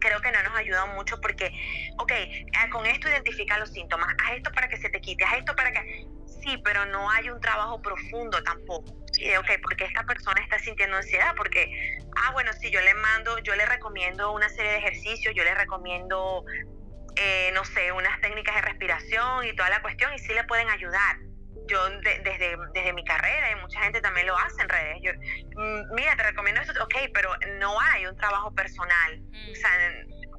creo 0.00 0.20
que 0.20 0.30
no 0.30 0.42
nos 0.42 0.54
ayuda 0.56 0.86
mucho 0.86 1.20
porque, 1.20 1.52
ok, 1.98 2.12
eh, 2.12 2.46
con 2.70 2.86
esto 2.86 3.08
identifica 3.08 3.58
los 3.58 3.70
síntomas, 3.70 4.14
haz 4.24 4.36
esto 4.36 4.52
para 4.52 4.68
que 4.68 4.76
se 4.76 4.88
te 4.90 5.00
quite, 5.00 5.24
haz 5.24 5.38
esto 5.38 5.54
para 5.54 5.72
que 5.72 6.06
sí, 6.48 6.58
pero 6.64 6.86
no 6.86 7.10
hay 7.10 7.30
un 7.30 7.40
trabajo 7.40 7.80
profundo 7.80 8.42
tampoco. 8.42 8.94
Sí, 9.12 9.34
ok, 9.36 9.50
porque 9.62 9.84
esta 9.84 10.04
persona 10.04 10.40
está 10.42 10.58
sintiendo 10.58 10.96
ansiedad, 10.96 11.34
porque, 11.36 11.70
ah, 12.16 12.32
bueno, 12.32 12.52
sí, 12.52 12.70
yo 12.70 12.80
le 12.80 12.94
mando, 12.94 13.38
yo 13.38 13.54
le 13.54 13.66
recomiendo 13.66 14.32
una 14.32 14.48
serie 14.48 14.72
de 14.72 14.78
ejercicios, 14.78 15.34
yo 15.34 15.44
le 15.44 15.54
recomiendo, 15.54 16.44
eh, 17.16 17.50
no 17.54 17.64
sé, 17.64 17.92
unas 17.92 18.20
técnicas 18.20 18.54
de 18.54 18.62
respiración 18.62 19.44
y 19.46 19.54
toda 19.54 19.70
la 19.70 19.82
cuestión, 19.82 20.12
y 20.14 20.18
sí 20.18 20.32
le 20.32 20.44
pueden 20.44 20.68
ayudar. 20.68 21.16
Yo 21.66 21.90
desde, 22.00 22.56
desde 22.72 22.92
mi 22.94 23.04
carrera, 23.04 23.50
y 23.50 23.56
mucha 23.56 23.80
gente 23.82 24.00
también 24.00 24.26
lo 24.26 24.38
hace 24.38 24.62
en 24.62 24.68
redes, 24.68 24.98
yo, 25.02 25.12
mm, 25.12 25.94
mira, 25.94 26.16
te 26.16 26.22
recomiendo 26.22 26.60
esto, 26.62 26.82
ok, 26.82 26.94
pero 27.12 27.30
no 27.58 27.78
hay 27.80 28.06
un 28.06 28.16
trabajo 28.16 28.54
personal. 28.54 29.20
O 29.50 29.54
sea, 29.54 29.70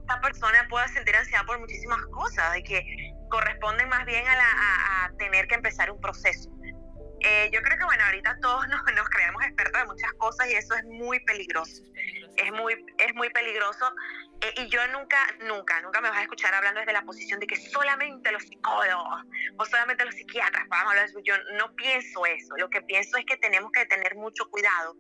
esta 0.10 0.22
persona 0.22 0.66
puede 0.70 0.88
sentir 0.88 1.16
ansiedad 1.16 1.46
por 1.46 1.60
muchísimas 1.60 2.04
cosas, 2.08 2.54
de 2.54 2.64
que 2.64 3.14
corresponden 3.30 3.88
más 3.90 4.06
bien 4.06 4.28
a, 4.28 4.36
la, 4.36 5.06
a, 5.06 5.12
tener 5.18 5.48
que 5.48 5.54
empezar 5.54 5.92
un 5.92 6.02
proceso. 6.02 6.50
Eh, 7.20 7.52
yo 7.54 7.62
creo 7.62 7.78
que, 7.78 7.86
bueno, 7.86 8.04
ahorita 8.06 8.40
todos 8.42 8.68
nos, 8.70 8.82
nos, 8.96 9.10
creemos 9.10 9.44
expertos 9.44 9.80
de 9.80 9.86
muchas 9.86 10.12
cosas 10.14 10.50
y 10.50 10.54
eso 10.54 10.74
es 10.74 10.84
muy 10.86 11.20
peligroso. 11.20 11.84
Es 12.38 12.52
muy, 12.54 12.74
es 12.98 13.14
muy 13.14 13.30
peligroso. 13.30 13.94
Eh, 14.42 14.64
y 14.64 14.70
yo 14.70 14.80
nunca, 14.88 15.18
nunca, 15.42 15.80
nunca 15.82 16.02
me 16.02 16.10
vas 16.10 16.20
a 16.20 16.22
escuchar 16.24 16.56
hablando 16.56 16.80
desde 16.80 16.94
la 16.94 17.04
posición 17.04 17.40
de 17.40 17.46
que 17.46 17.58
solamente 17.58 18.32
los 18.32 18.42
psicólogos 18.42 19.26
o 19.58 19.66
solamente 19.66 20.06
los 20.06 20.16
psiquiatras 20.16 20.68
vamos 20.70 20.90
hablar 20.90 21.06
de 21.06 21.12
eso. 21.12 21.20
Yo 21.24 21.36
no 21.56 21.76
pienso 21.76 22.26
eso. 22.26 22.56
Lo 22.58 22.72
que 22.72 22.82
pienso 22.82 23.16
es 23.18 23.26
que 23.26 23.38
tenemos 23.38 23.72
que 23.72 23.86
tener 23.86 24.16
mucho 24.16 24.50
cuidado 24.50 24.96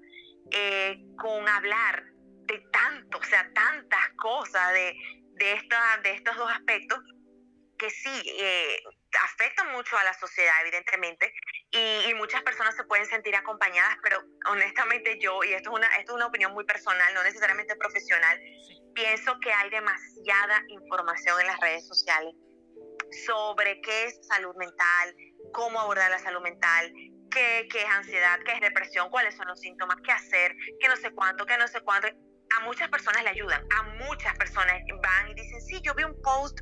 eh, 0.51 1.01
con 1.17 1.47
hablar 1.47 2.18
de 2.49 2.59
tanto, 2.71 3.19
o 3.19 3.23
sea, 3.23 3.47
tantas 3.53 4.09
cosas 4.17 4.73
de, 4.73 4.95
de, 5.35 5.53
esta, 5.53 5.99
de 6.03 6.13
estos 6.13 6.35
dos 6.35 6.51
aspectos 6.51 6.99
que 7.77 7.89
sí 7.89 8.21
eh, 8.39 8.83
afectan 9.23 9.71
mucho 9.71 9.97
a 9.97 10.03
la 10.03 10.13
sociedad, 10.13 10.53
evidentemente, 10.61 11.33
y, 11.71 12.13
muchas 12.15 12.41
personas 12.43 12.75
se 12.75 12.83
pueden 12.83 13.05
sentir 13.05 13.33
acompañadas, 13.35 13.97
pero 14.03 14.21
honestamente 14.47 15.17
yo, 15.21 15.41
y 15.43 15.53
esto 15.53 15.69
es 15.69 15.75
una, 15.77 15.87
esto 15.97 16.11
es 16.11 16.15
una 16.15 16.25
opinión 16.25 16.51
muy 16.53 16.65
personal, 16.65 17.13
no 17.13 17.23
necesariamente 17.23 17.75
profesional, 17.77 18.37
pienso 18.93 19.39
que 19.39 19.53
hay 19.53 19.69
demasiada 19.69 20.61
información 20.67 21.39
en 21.39 21.47
las 21.47 21.59
redes 21.61 21.87
sociales 21.87 22.35
sobre 23.25 23.79
qué 23.81 24.05
es 24.05 24.27
salud 24.27 24.53
mental, 24.57 25.15
cómo 25.53 25.79
abordar 25.79 26.11
la 26.11 26.19
salud 26.19 26.41
mental, 26.41 26.91
qué, 27.31 27.67
qué 27.71 27.81
es 27.83 27.89
ansiedad, 27.89 28.39
qué 28.45 28.53
es 28.53 28.61
depresión, 28.61 29.09
cuáles 29.09 29.35
son 29.35 29.47
los 29.47 29.59
síntomas, 29.59 29.95
qué 30.03 30.11
hacer, 30.11 30.53
qué 30.81 30.89
no 30.89 30.97
sé 30.97 31.11
cuánto, 31.11 31.45
qué 31.45 31.57
no 31.57 31.67
sé 31.67 31.79
cuánto 31.81 32.09
a 32.57 32.59
muchas 32.61 32.89
personas 32.89 33.23
le 33.23 33.29
ayudan, 33.29 33.61
a 33.77 33.83
muchas 34.05 34.35
personas 34.37 34.75
van 35.01 35.29
y 35.29 35.33
dicen, 35.35 35.61
sí, 35.61 35.81
yo 35.83 35.93
vi 35.95 36.03
un 36.03 36.19
post 36.21 36.59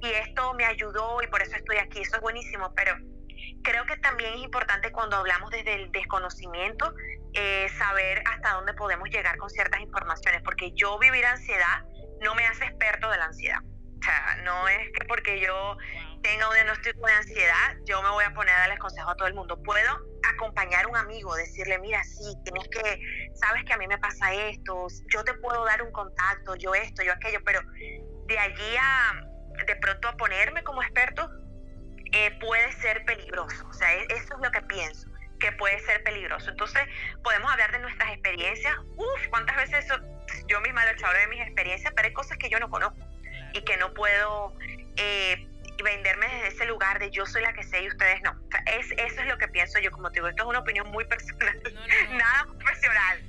y 0.00 0.10
esto 0.10 0.54
me 0.54 0.64
ayudó 0.64 1.22
y 1.22 1.26
por 1.26 1.42
eso 1.42 1.56
estoy 1.56 1.78
aquí, 1.78 2.00
eso 2.00 2.16
es 2.16 2.22
buenísimo, 2.22 2.72
pero 2.74 2.96
creo 3.62 3.84
que 3.86 3.96
también 3.96 4.34
es 4.34 4.40
importante 4.40 4.92
cuando 4.92 5.16
hablamos 5.16 5.50
desde 5.50 5.74
el 5.74 5.92
desconocimiento, 5.92 6.94
eh, 7.32 7.68
saber 7.78 8.22
hasta 8.26 8.52
dónde 8.52 8.74
podemos 8.74 9.08
llegar 9.10 9.36
con 9.38 9.50
ciertas 9.50 9.80
informaciones, 9.80 10.42
porque 10.42 10.72
yo 10.74 10.98
vivir 10.98 11.24
ansiedad 11.26 11.84
no 12.20 12.34
me 12.34 12.46
hace 12.46 12.64
experto 12.64 13.10
de 13.10 13.18
la 13.18 13.24
ansiedad. 13.26 13.60
O 13.60 14.04
sea, 14.04 14.36
no 14.44 14.68
es 14.68 14.90
que 14.92 15.04
porque 15.06 15.40
yo 15.40 15.76
tenga 16.24 16.48
un 16.48 16.54
diagnóstico 16.54 17.06
de 17.06 17.12
ansiedad, 17.12 17.76
yo 17.84 18.02
me 18.02 18.08
voy 18.08 18.24
a 18.24 18.32
poner 18.32 18.54
a 18.54 18.60
darles 18.60 18.78
consejos 18.78 19.12
a 19.12 19.14
todo 19.14 19.28
el 19.28 19.34
mundo. 19.34 19.62
Puedo 19.62 20.00
acompañar 20.32 20.86
a 20.86 20.88
un 20.88 20.96
amigo, 20.96 21.36
decirle, 21.36 21.78
mira, 21.78 22.02
sí, 22.02 22.24
tienes 22.44 22.66
que, 22.68 23.30
sabes 23.34 23.62
que 23.64 23.74
a 23.74 23.76
mí 23.76 23.86
me 23.86 23.98
pasa 23.98 24.32
esto, 24.32 24.86
yo 25.12 25.22
te 25.22 25.34
puedo 25.34 25.66
dar 25.66 25.82
un 25.82 25.92
contacto, 25.92 26.56
yo 26.56 26.74
esto, 26.74 27.02
yo 27.02 27.12
aquello, 27.12 27.40
pero 27.44 27.60
de 28.26 28.38
allí 28.38 28.76
a, 28.80 29.20
de 29.66 29.76
pronto 29.76 30.08
a 30.08 30.16
ponerme 30.16 30.64
como 30.64 30.82
experto, 30.82 31.28
eh, 32.12 32.30
puede 32.40 32.72
ser 32.72 33.04
peligroso. 33.04 33.68
O 33.68 33.74
sea, 33.74 33.94
e, 33.94 34.06
eso 34.08 34.34
es 34.34 34.40
lo 34.42 34.50
que 34.50 34.62
pienso, 34.62 35.10
que 35.38 35.52
puede 35.52 35.78
ser 35.80 36.02
peligroso. 36.04 36.48
Entonces, 36.48 36.82
podemos 37.22 37.52
hablar 37.52 37.70
de 37.70 37.80
nuestras 37.80 38.10
experiencias. 38.14 38.74
Uf, 38.96 39.28
cuántas 39.28 39.56
veces 39.56 39.84
eso, 39.84 39.96
yo 40.46 40.58
misma 40.62 40.84
lo 40.86 40.92
he 40.92 40.94
hecho 40.94 41.06
de 41.06 41.26
mis 41.26 41.42
experiencias, 41.42 41.92
pero 41.94 42.08
hay 42.08 42.14
cosas 42.14 42.38
que 42.38 42.48
yo 42.48 42.58
no 42.60 42.70
conozco 42.70 42.96
y 43.52 43.62
que 43.62 43.76
no 43.76 43.92
puedo... 43.92 44.54
Eh, 44.96 45.43
venderme 45.84 46.26
desde 46.26 46.48
ese 46.48 46.66
lugar 46.66 46.98
de 46.98 47.10
yo 47.10 47.26
soy 47.26 47.42
la 47.42 47.52
que 47.52 47.62
sé 47.62 47.84
y 47.84 47.88
ustedes 47.88 48.20
no. 48.22 48.36
es, 48.78 48.90
eso 48.92 49.20
es 49.20 49.26
lo 49.28 49.38
que 49.38 49.46
pienso 49.48 49.78
yo, 49.78 49.90
como 49.92 50.10
te 50.10 50.16
digo, 50.16 50.28
esto 50.28 50.42
es 50.42 50.48
una 50.48 50.60
opinión 50.60 50.90
muy 50.90 51.04
personal, 51.04 51.62
nada 52.12 52.46
profesional. 52.58 53.22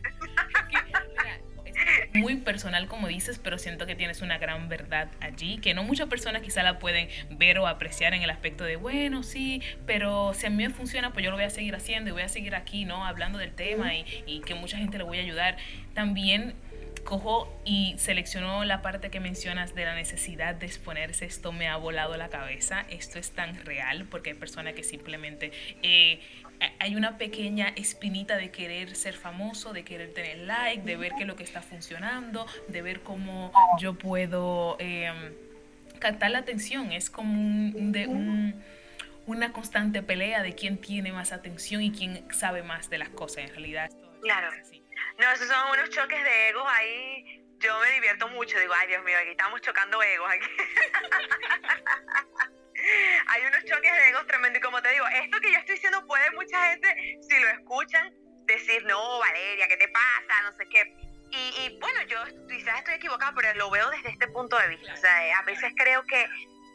muy 2.14 2.38
personal 2.38 2.88
como 2.88 3.08
dices, 3.08 3.40
pero 3.40 3.58
siento 3.58 3.86
que 3.86 3.96
tienes 3.96 4.22
una 4.22 4.38
gran 4.38 4.70
verdad 4.70 5.10
allí, 5.20 5.58
que 5.58 5.74
no 5.74 5.84
muchas 5.84 6.08
personas 6.08 6.42
quizá 6.42 6.64
la 6.64 6.80
pueden 6.80 7.10
ver 7.32 7.60
o 7.60 7.68
apreciar 7.68 8.14
en 8.14 8.22
el 8.22 8.30
aspecto 8.30 8.64
de, 8.64 8.78
bueno, 8.78 9.24
sí, 9.24 9.62
pero 9.86 10.34
si 10.34 10.48
a 10.48 10.50
mí 10.50 10.64
me 10.64 10.70
funciona, 10.70 11.12
pues 11.12 11.24
yo 11.24 11.32
lo 11.32 11.38
voy 11.38 11.46
a 11.46 11.50
seguir 11.50 11.76
haciendo 11.76 12.10
y 12.10 12.14
voy 12.14 12.24
a 12.24 12.30
seguir 12.30 12.56
aquí, 12.56 12.86
¿no? 12.86 13.06
Hablando 13.06 13.38
del 13.38 13.54
tema 13.54 13.94
y, 13.94 14.24
y 14.26 14.42
que 14.42 14.56
mucha 14.56 14.78
gente 14.78 14.98
le 14.98 15.04
voy 15.04 15.20
a 15.20 15.22
ayudar. 15.22 15.58
También 15.94 16.56
cojo 17.06 17.48
y 17.64 17.96
selecciono 17.98 18.66
la 18.66 18.82
parte 18.82 19.10
que 19.10 19.22
mencionas 19.22 19.74
de 19.74 19.86
la 19.86 19.96
necesidad 19.96 20.56
de 20.56 20.66
exponerse. 20.66 21.24
Esto 21.24 21.54
me 21.54 21.70
ha 21.70 21.78
volado 21.78 22.18
la 22.18 22.28
cabeza. 22.28 22.86
Esto 22.90 23.20
es 23.20 23.32
tan 23.32 23.64
real 23.64 24.06
porque 24.12 24.32
hay 24.32 24.36
personas 24.36 24.74
que 24.74 24.84
simplemente 24.84 25.54
eh, 25.82 26.20
hay 26.80 26.96
una 26.96 27.18
pequeña 27.18 27.70
espinita 27.76 28.38
de 28.38 28.52
querer 28.52 28.96
ser 28.96 29.14
famoso, 29.14 29.72
de 29.72 29.84
querer 29.84 30.14
tener 30.14 30.40
like, 30.40 30.84
de 30.84 30.98
ver 30.98 31.14
que 31.18 31.26
lo 31.26 31.36
que 31.36 31.44
está 31.44 31.62
funcionando, 31.62 32.46
de 32.68 32.82
ver 32.82 33.02
cómo 33.02 33.52
yo 33.80 33.94
puedo 33.94 34.76
eh, 34.80 35.12
captar 36.00 36.32
la 36.32 36.40
atención. 36.40 36.92
Es 36.92 37.10
como 37.10 37.32
un, 37.34 37.92
de, 37.92 38.08
una 39.28 39.54
constante 39.54 40.02
pelea 40.02 40.44
de 40.44 40.54
quién 40.54 40.78
tiene 40.78 41.12
más 41.12 41.32
atención 41.32 41.82
y 41.82 41.92
quién 41.92 42.26
sabe 42.34 42.64
más 42.64 42.90
de 42.90 42.98
las 42.98 43.10
cosas. 43.10 43.46
En 43.46 43.50
realidad, 43.50 43.90
claro. 44.22 44.50
No, 45.18 45.32
esos 45.32 45.48
son 45.48 45.72
unos 45.72 45.90
choques 45.90 46.24
de 46.24 46.50
egos 46.50 46.64
ahí. 46.68 47.42
Yo 47.60 47.80
me 47.80 47.90
divierto 47.92 48.28
mucho. 48.30 48.60
Digo, 48.60 48.74
ay, 48.74 48.88
Dios 48.88 49.04
mío, 49.04 49.18
aquí 49.18 49.32
estamos 49.32 49.62
chocando 49.62 50.02
egos. 50.04 50.30
Aquí. 50.30 50.48
Hay 53.28 53.42
unos 53.46 53.64
choques 53.64 53.92
de 53.92 54.10
egos 54.10 54.28
tremendos. 54.28 54.60
Y 54.60 54.62
como 54.62 54.82
te 54.82 54.90
digo, 54.90 55.08
esto 55.08 55.40
que 55.40 55.52
yo 55.52 55.60
estoy 55.60 55.76
diciendo 55.76 56.06
puede 56.06 56.30
mucha 56.32 56.72
gente, 56.72 57.18
si 57.22 57.40
lo 57.40 57.48
escuchan, 57.50 58.14
decir, 58.46 58.84
no, 58.86 59.20
Valeria, 59.20 59.70
¿qué 59.70 59.78
te 59.78 59.88
pasa? 59.88 60.42
No 60.44 60.52
sé 60.52 60.68
qué. 60.70 60.94
Y, 61.32 61.80
bueno, 61.80 62.04
yo 62.04 62.20
quizás 62.48 62.78
estoy 62.80 62.96
equivocada, 62.96 63.34
pero 63.36 63.54
lo 63.56 63.70
veo 63.70 63.90
desde 63.90 64.10
este 64.10 64.28
punto 64.28 64.58
de 64.58 64.68
vista. 64.70 64.94
O 64.94 64.98
sea, 64.98 65.40
a 65.40 65.44
veces 65.44 65.74
creo 65.76 66.04
que 66.06 66.28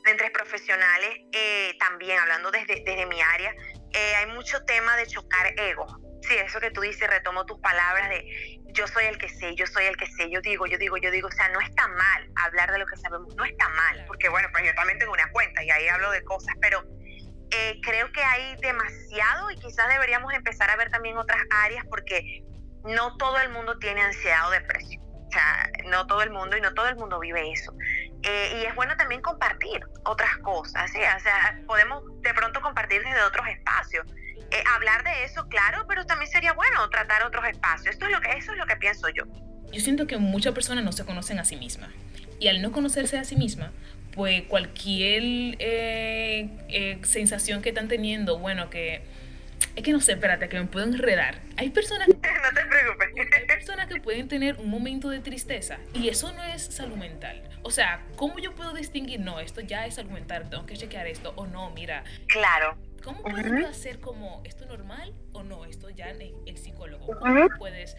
entre 0.06 0.30
profesionales, 0.30 1.20
eh, 1.32 1.76
también 1.78 2.18
hablando 2.18 2.50
desde, 2.50 2.82
desde 2.84 3.06
mi 3.06 3.22
área, 3.22 3.54
eh, 3.92 4.14
hay 4.16 4.26
mucho 4.26 4.62
tema 4.64 4.96
de 4.96 5.06
chocar 5.06 5.54
egos 5.58 5.94
sí, 6.22 6.34
eso 6.36 6.60
que 6.60 6.70
tú 6.70 6.80
dices, 6.80 7.08
retomo 7.08 7.44
tus 7.46 7.58
palabras 7.60 8.08
de 8.10 8.60
yo 8.72 8.86
soy 8.86 9.06
el 9.06 9.18
que 9.18 9.28
sé, 9.28 9.54
yo 9.56 9.66
soy 9.66 9.86
el 9.86 9.96
que 9.96 10.06
sé, 10.06 10.30
yo 10.30 10.40
digo, 10.40 10.66
yo 10.66 10.78
digo, 10.78 10.96
yo 10.96 11.10
digo, 11.10 11.28
o 11.28 11.32
sea, 11.32 11.48
no 11.48 11.60
está 11.60 11.88
mal 11.88 12.30
hablar 12.36 12.70
de 12.72 12.78
lo 12.78 12.86
que 12.86 12.96
sabemos, 12.96 13.34
no 13.36 13.44
está 13.44 13.68
mal, 13.68 14.04
porque 14.06 14.28
bueno, 14.28 14.48
pues 14.52 14.64
yo 14.64 14.74
también 14.74 14.98
tengo 14.98 15.12
una 15.12 15.30
cuenta 15.32 15.62
y 15.62 15.70
ahí 15.70 15.88
hablo 15.88 16.10
de 16.10 16.22
cosas, 16.24 16.54
pero 16.60 16.84
eh, 17.50 17.80
creo 17.82 18.12
que 18.12 18.22
hay 18.22 18.56
demasiado 18.56 19.50
y 19.50 19.56
quizás 19.56 19.88
deberíamos 19.88 20.32
empezar 20.34 20.70
a 20.70 20.76
ver 20.76 20.90
también 20.90 21.16
otras 21.16 21.42
áreas 21.50 21.84
porque 21.88 22.44
no 22.84 23.16
todo 23.16 23.38
el 23.40 23.50
mundo 23.50 23.78
tiene 23.78 24.02
ansiedad 24.02 24.48
o 24.48 24.50
depresión. 24.50 25.02
O 25.02 25.32
sea, 25.32 25.70
no 25.86 26.06
todo 26.06 26.22
el 26.22 26.30
mundo 26.30 26.56
y 26.56 26.60
no 26.60 26.74
todo 26.74 26.88
el 26.88 26.96
mundo 26.96 27.20
vive 27.20 27.52
eso. 27.52 27.72
Eh, 28.22 28.60
y 28.60 28.66
es 28.66 28.74
bueno 28.74 28.96
también 28.96 29.22
compartir 29.22 29.80
otras 30.04 30.36
cosas, 30.38 30.90
¿sí? 30.90 30.98
O 30.98 31.20
sea, 31.20 31.58
podemos 31.66 32.02
de 32.20 32.34
pronto 32.34 32.60
compartir 32.60 33.02
desde 33.02 33.22
otros 33.22 33.46
espacios. 33.48 34.06
Eh, 34.50 34.62
hablar 34.74 35.04
de 35.04 35.24
eso, 35.24 35.48
claro, 35.48 35.86
pero 35.88 36.04
también 36.06 36.30
sería 36.30 36.52
bueno 36.52 36.88
tratar 36.90 37.22
otros 37.22 37.44
espacios. 37.46 37.94
Esto 37.94 38.06
es 38.06 38.12
lo 38.12 38.20
que, 38.20 38.30
eso 38.36 38.52
es 38.52 38.58
lo 38.58 38.66
que 38.66 38.76
pienso 38.76 39.08
yo. 39.08 39.24
Yo 39.72 39.80
siento 39.80 40.06
que 40.06 40.16
muchas 40.16 40.52
personas 40.52 40.84
no 40.84 40.92
se 40.92 41.04
conocen 41.04 41.38
a 41.38 41.44
sí 41.44 41.56
mismas. 41.56 41.90
Y 42.40 42.48
al 42.48 42.62
no 42.62 42.72
conocerse 42.72 43.18
a 43.18 43.24
sí 43.24 43.36
misma, 43.36 43.70
pues 44.12 44.42
cualquier 44.44 45.22
eh, 45.58 46.48
eh, 46.68 46.98
sensación 47.02 47.62
que 47.62 47.68
están 47.68 47.86
teniendo, 47.86 48.38
bueno, 48.38 48.70
que 48.70 49.02
es 49.76 49.84
que 49.84 49.92
no 49.92 50.00
sé, 50.00 50.12
espérate, 50.12 50.48
que 50.48 50.58
me 50.58 50.66
puedo 50.66 50.86
enredar. 50.86 51.40
Hay 51.56 51.70
personas, 51.70 52.08
no 52.08 52.14
te 52.14 52.66
preocupes. 52.66 53.08
Hay 53.38 53.46
personas 53.46 53.86
que 53.86 54.00
pueden 54.00 54.28
tener 54.28 54.56
un 54.56 54.68
momento 54.68 55.10
de 55.10 55.20
tristeza 55.20 55.78
y 55.94 56.08
eso 56.08 56.32
no 56.32 56.42
es 56.42 56.62
salud 56.62 56.96
mental. 56.96 57.42
O 57.62 57.70
sea, 57.70 58.02
¿cómo 58.16 58.38
yo 58.38 58.54
puedo 58.54 58.72
distinguir? 58.72 59.20
No, 59.20 59.38
esto 59.38 59.60
ya 59.60 59.86
es 59.86 59.94
salud 59.94 60.10
mental, 60.10 60.48
tengo 60.50 60.66
que 60.66 60.76
chequear 60.76 61.06
esto 61.06 61.34
o 61.36 61.46
no, 61.46 61.70
mira. 61.70 62.04
Claro. 62.26 62.76
¿Cómo 63.02 63.22
puedo 63.22 63.66
hacer 63.66 64.00
como 64.00 64.42
esto 64.44 64.66
normal 64.66 65.14
o 65.32 65.42
no? 65.42 65.64
Esto 65.64 65.90
ya 65.90 66.10
el, 66.10 66.34
el 66.46 66.58
psicólogo. 66.58 67.06
¿Cómo 67.06 67.48
puedes, 67.58 67.96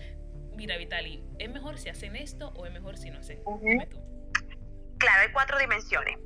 mira 0.56 0.78
Vitali, 0.78 1.24
¿es 1.40 1.50
mejor 1.50 1.78
si 1.78 1.90
hacen 1.90 2.16
esto 2.16 2.50
o 2.56 2.66
es 2.66 2.72
mejor 2.72 2.98
si 2.98 3.10
no 3.10 3.20
hacen? 3.20 3.42
Claro, 4.98 5.22
hay 5.22 5.32
cuatro 5.34 5.58
dimensiones. 5.58 6.18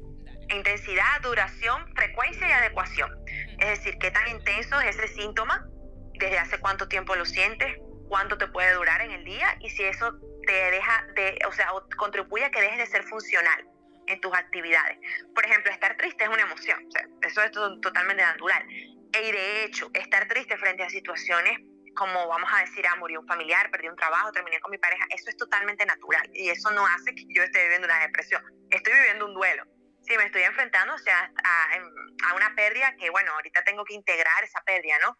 Intensidad, 0.53 1.21
duración, 1.23 1.87
frecuencia 1.95 2.47
y 2.47 2.51
adecuación. 2.51 3.11
Es 3.59 3.79
decir, 3.79 3.97
qué 3.99 4.11
tan 4.11 4.27
intenso 4.27 4.79
es 4.81 4.97
ese 4.97 5.07
síntoma, 5.07 5.67
desde 6.13 6.37
hace 6.37 6.59
cuánto 6.59 6.87
tiempo 6.87 7.15
lo 7.15 7.25
sientes, 7.25 7.77
cuánto 8.09 8.37
te 8.37 8.47
puede 8.47 8.73
durar 8.73 9.01
en 9.01 9.11
el 9.11 9.23
día 9.23 9.47
y 9.61 9.69
si 9.69 9.83
eso 9.83 10.19
te 10.45 10.53
deja 10.71 11.07
de, 11.15 11.39
o 11.47 11.51
sea, 11.51 11.69
contribuye 11.97 12.45
a 12.45 12.51
que 12.51 12.61
dejes 12.61 12.77
de 12.77 12.85
ser 12.85 13.03
funcional 13.03 13.74
en 14.07 14.21
tus 14.21 14.33
actividades. 14.33 14.97
Por 15.33 15.45
ejemplo, 15.45 15.71
estar 15.71 15.95
triste 15.97 16.23
es 16.23 16.29
una 16.29 16.43
emoción, 16.43 16.87
eso 17.21 17.41
es 17.41 17.51
totalmente 17.51 18.23
natural. 18.23 18.65
Y 18.69 19.31
de 19.31 19.63
hecho, 19.63 19.89
estar 19.93 20.27
triste 20.27 20.57
frente 20.57 20.83
a 20.83 20.89
situaciones 20.89 21.59
como 21.95 22.27
vamos 22.27 22.49
a 22.53 22.59
decir, 22.59 22.85
ah, 22.87 22.95
murió 22.97 23.21
un 23.21 23.27
familiar, 23.27 23.71
perdí 23.71 23.87
un 23.87 23.95
trabajo, 23.95 24.31
terminé 24.31 24.59
con 24.59 24.69
mi 24.69 24.77
pareja, 24.77 25.05
eso 25.09 25.29
es 25.29 25.37
totalmente 25.37 25.85
natural 25.85 26.29
y 26.33 26.49
eso 26.49 26.69
no 26.71 26.85
hace 26.85 27.15
que 27.15 27.25
yo 27.29 27.41
esté 27.41 27.63
viviendo 27.63 27.87
una 27.87 27.99
depresión, 27.99 28.43
estoy 28.69 28.93
viviendo 28.93 29.25
un 29.25 29.33
duelo. 29.33 29.63
Sí, 30.01 30.15
me 30.17 30.25
estoy 30.25 30.43
enfrentando 30.43 30.93
o 30.93 30.99
sea, 30.99 31.31
a, 31.43 32.35
una 32.35 32.53
pérdida 32.53 32.93
que, 32.99 33.09
bueno, 33.09 33.31
ahorita 33.31 33.63
tengo 33.63 33.83
que 33.85 33.95
integrar 33.95 34.43
esa 34.43 34.61
pérdida, 34.61 34.97
¿no? 35.01 35.17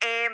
Eh, 0.00 0.30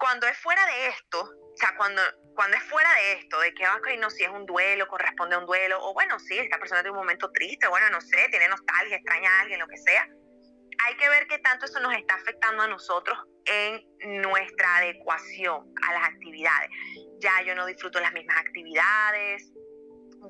cuando 0.00 0.26
es 0.26 0.36
fuera 0.38 0.64
de 0.66 0.88
esto, 0.88 1.20
o 1.20 1.56
sea, 1.56 1.76
cuando, 1.76 2.00
cuando 2.34 2.56
es 2.56 2.62
fuera 2.64 2.88
de 2.94 3.12
esto, 3.12 3.38
de 3.38 3.52
que, 3.54 3.68
ok, 3.68 3.88
no, 3.98 4.08
si 4.08 4.24
es 4.24 4.30
un 4.30 4.46
duelo, 4.46 4.88
corresponde 4.88 5.36
a 5.36 5.38
un 5.38 5.46
duelo, 5.46 5.78
o 5.82 5.92
bueno, 5.92 6.18
sí, 6.18 6.38
esta 6.38 6.58
persona 6.58 6.80
tiene 6.80 6.92
un 6.92 7.04
momento 7.04 7.30
triste, 7.32 7.68
bueno, 7.68 7.90
no 7.90 8.00
sé, 8.00 8.28
tiene 8.30 8.48
nostalgia, 8.48 8.96
extraña 8.96 9.30
a 9.30 9.40
alguien, 9.42 9.60
lo 9.60 9.68
que 9.68 9.76
sea, 9.76 10.08
hay 10.82 10.96
que 10.96 11.08
ver 11.10 11.26
qué 11.26 11.38
tanto 11.40 11.66
eso 11.66 11.78
nos 11.80 11.94
está 11.94 12.14
afectando 12.14 12.62
a 12.62 12.68
nosotros 12.68 13.18
en 13.44 14.22
nuestra 14.22 14.76
adecuación 14.76 15.70
a 15.86 15.92
las 15.92 16.08
actividades. 16.08 16.70
Ya 17.18 17.42
yo 17.42 17.54
no 17.54 17.66
disfruto 17.66 18.00
las 18.00 18.14
mismas 18.14 18.38
actividades, 18.38 19.52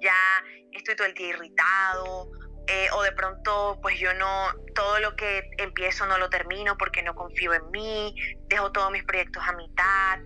ya 0.00 0.44
estoy 0.72 0.96
todo 0.96 1.06
el 1.06 1.14
día 1.14 1.28
irritado, 1.28 2.32
eh, 2.72 2.86
o 2.92 3.02
de 3.02 3.10
pronto 3.10 3.80
pues 3.82 3.98
yo 3.98 4.14
no, 4.14 4.46
todo 4.76 5.00
lo 5.00 5.16
que 5.16 5.50
empiezo 5.58 6.06
no 6.06 6.18
lo 6.18 6.30
termino 6.30 6.76
porque 6.78 7.02
no 7.02 7.16
confío 7.16 7.52
en 7.52 7.68
mí, 7.72 8.14
dejo 8.46 8.70
todos 8.70 8.92
mis 8.92 9.02
proyectos 9.02 9.42
a 9.44 9.52
mitad, 9.54 10.20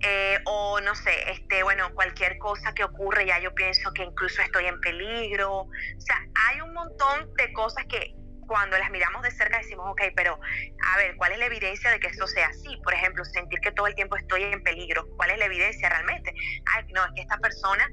eh, 0.00 0.38
o 0.46 0.80
no 0.80 0.94
sé, 0.94 1.30
este, 1.30 1.62
bueno, 1.62 1.92
cualquier 1.92 2.38
cosa 2.38 2.72
que 2.72 2.84
ocurre 2.84 3.26
ya 3.26 3.38
yo 3.38 3.54
pienso 3.54 3.92
que 3.92 4.02
incluso 4.02 4.40
estoy 4.40 4.64
en 4.64 4.80
peligro, 4.80 5.60
o 5.60 5.70
sea, 5.98 6.16
hay 6.46 6.62
un 6.62 6.72
montón 6.72 7.34
de 7.36 7.52
cosas 7.52 7.84
que 7.84 8.14
cuando 8.46 8.78
las 8.78 8.90
miramos 8.90 9.22
de 9.22 9.30
cerca 9.30 9.58
decimos, 9.58 9.86
ok, 9.90 10.02
pero 10.16 10.40
a 10.86 10.96
ver, 10.96 11.16
¿cuál 11.16 11.32
es 11.32 11.38
la 11.38 11.46
evidencia 11.46 11.90
de 11.90 12.00
que 12.00 12.06
esto 12.06 12.26
sea 12.26 12.48
así? 12.48 12.78
Por 12.82 12.94
ejemplo, 12.94 13.26
sentir 13.26 13.60
que 13.60 13.72
todo 13.72 13.88
el 13.88 13.94
tiempo 13.94 14.16
estoy 14.16 14.44
en 14.44 14.62
peligro, 14.62 15.06
¿cuál 15.16 15.32
es 15.32 15.38
la 15.38 15.46
evidencia 15.46 15.90
realmente? 15.90 16.32
Ay, 16.74 16.84
no, 16.94 17.04
es 17.04 17.12
que 17.14 17.20
esta 17.20 17.36
persona 17.38 17.86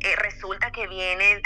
eh, 0.00 0.16
resulta 0.16 0.70
que 0.70 0.86
viene, 0.86 1.40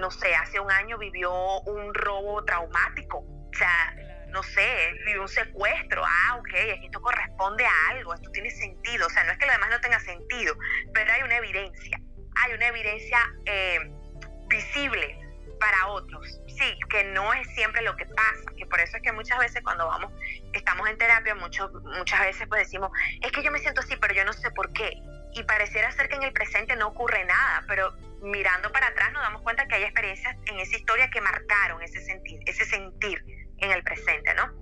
no 0.00 0.10
sé, 0.10 0.34
hace 0.34 0.60
un 0.60 0.70
año 0.70 0.98
vivió 0.98 1.32
un 1.62 1.94
robo 1.94 2.44
traumático, 2.44 3.18
o 3.18 3.50
sea, 3.56 3.96
no 4.28 4.42
sé, 4.42 4.92
vivió 5.06 5.22
un 5.22 5.28
secuestro, 5.28 6.02
ah, 6.04 6.36
ok, 6.38 6.54
esto 6.82 7.00
corresponde 7.00 7.64
a 7.64 7.88
algo, 7.90 8.12
esto 8.12 8.30
tiene 8.32 8.50
sentido, 8.50 9.06
o 9.06 9.10
sea, 9.10 9.24
no 9.24 9.32
es 9.32 9.38
que 9.38 9.46
lo 9.46 9.52
demás 9.52 9.70
no 9.70 9.80
tenga 9.80 10.00
sentido, 10.00 10.56
pero 10.92 11.12
hay 11.12 11.22
una 11.22 11.36
evidencia, 11.36 12.00
hay 12.42 12.52
una 12.52 12.66
evidencia 12.66 13.18
eh, 13.46 13.78
visible 14.48 15.18
para 15.58 15.86
otros, 15.86 16.40
sí, 16.48 16.78
que 16.90 17.04
no 17.04 17.32
es 17.32 17.46
siempre 17.54 17.80
lo 17.82 17.96
que 17.96 18.06
pasa, 18.06 18.44
que 18.56 18.66
por 18.66 18.80
eso 18.80 18.96
es 18.96 19.02
que 19.02 19.12
muchas 19.12 19.38
veces 19.38 19.62
cuando 19.62 19.86
vamos, 19.86 20.12
estamos 20.52 20.88
en 20.88 20.98
terapia, 20.98 21.34
mucho, 21.36 21.70
muchas 21.96 22.20
veces 22.20 22.46
pues 22.48 22.64
decimos, 22.64 22.90
es 23.22 23.32
que 23.32 23.42
yo 23.42 23.50
me 23.50 23.60
siento 23.60 23.80
así, 23.80 23.96
pero 23.96 24.14
yo 24.14 24.24
no 24.24 24.32
sé 24.32 24.50
por 24.50 24.72
qué, 24.72 25.00
y 25.34 25.42
pareciera 25.42 25.90
ser 25.92 26.08
que 26.08 26.16
en 26.16 26.22
el 26.22 26.32
presente 26.32 26.76
no 26.76 26.88
ocurre 26.88 27.24
nada, 27.24 27.64
pero 27.68 27.92
mirando 28.22 28.70
para 28.72 28.86
atrás 28.88 29.12
nos 29.12 29.22
damos 29.22 29.42
cuenta 29.42 29.66
que 29.66 29.74
hay 29.74 29.82
experiencias 29.82 30.36
en 30.46 30.58
esa 30.58 30.76
historia 30.76 31.10
que 31.10 31.20
marcaron 31.20 31.82
ese 31.82 32.00
sentir, 32.00 32.40
ese 32.46 32.64
sentir 32.64 33.22
en 33.58 33.70
el 33.70 33.82
presente, 33.82 34.34
¿no? 34.34 34.52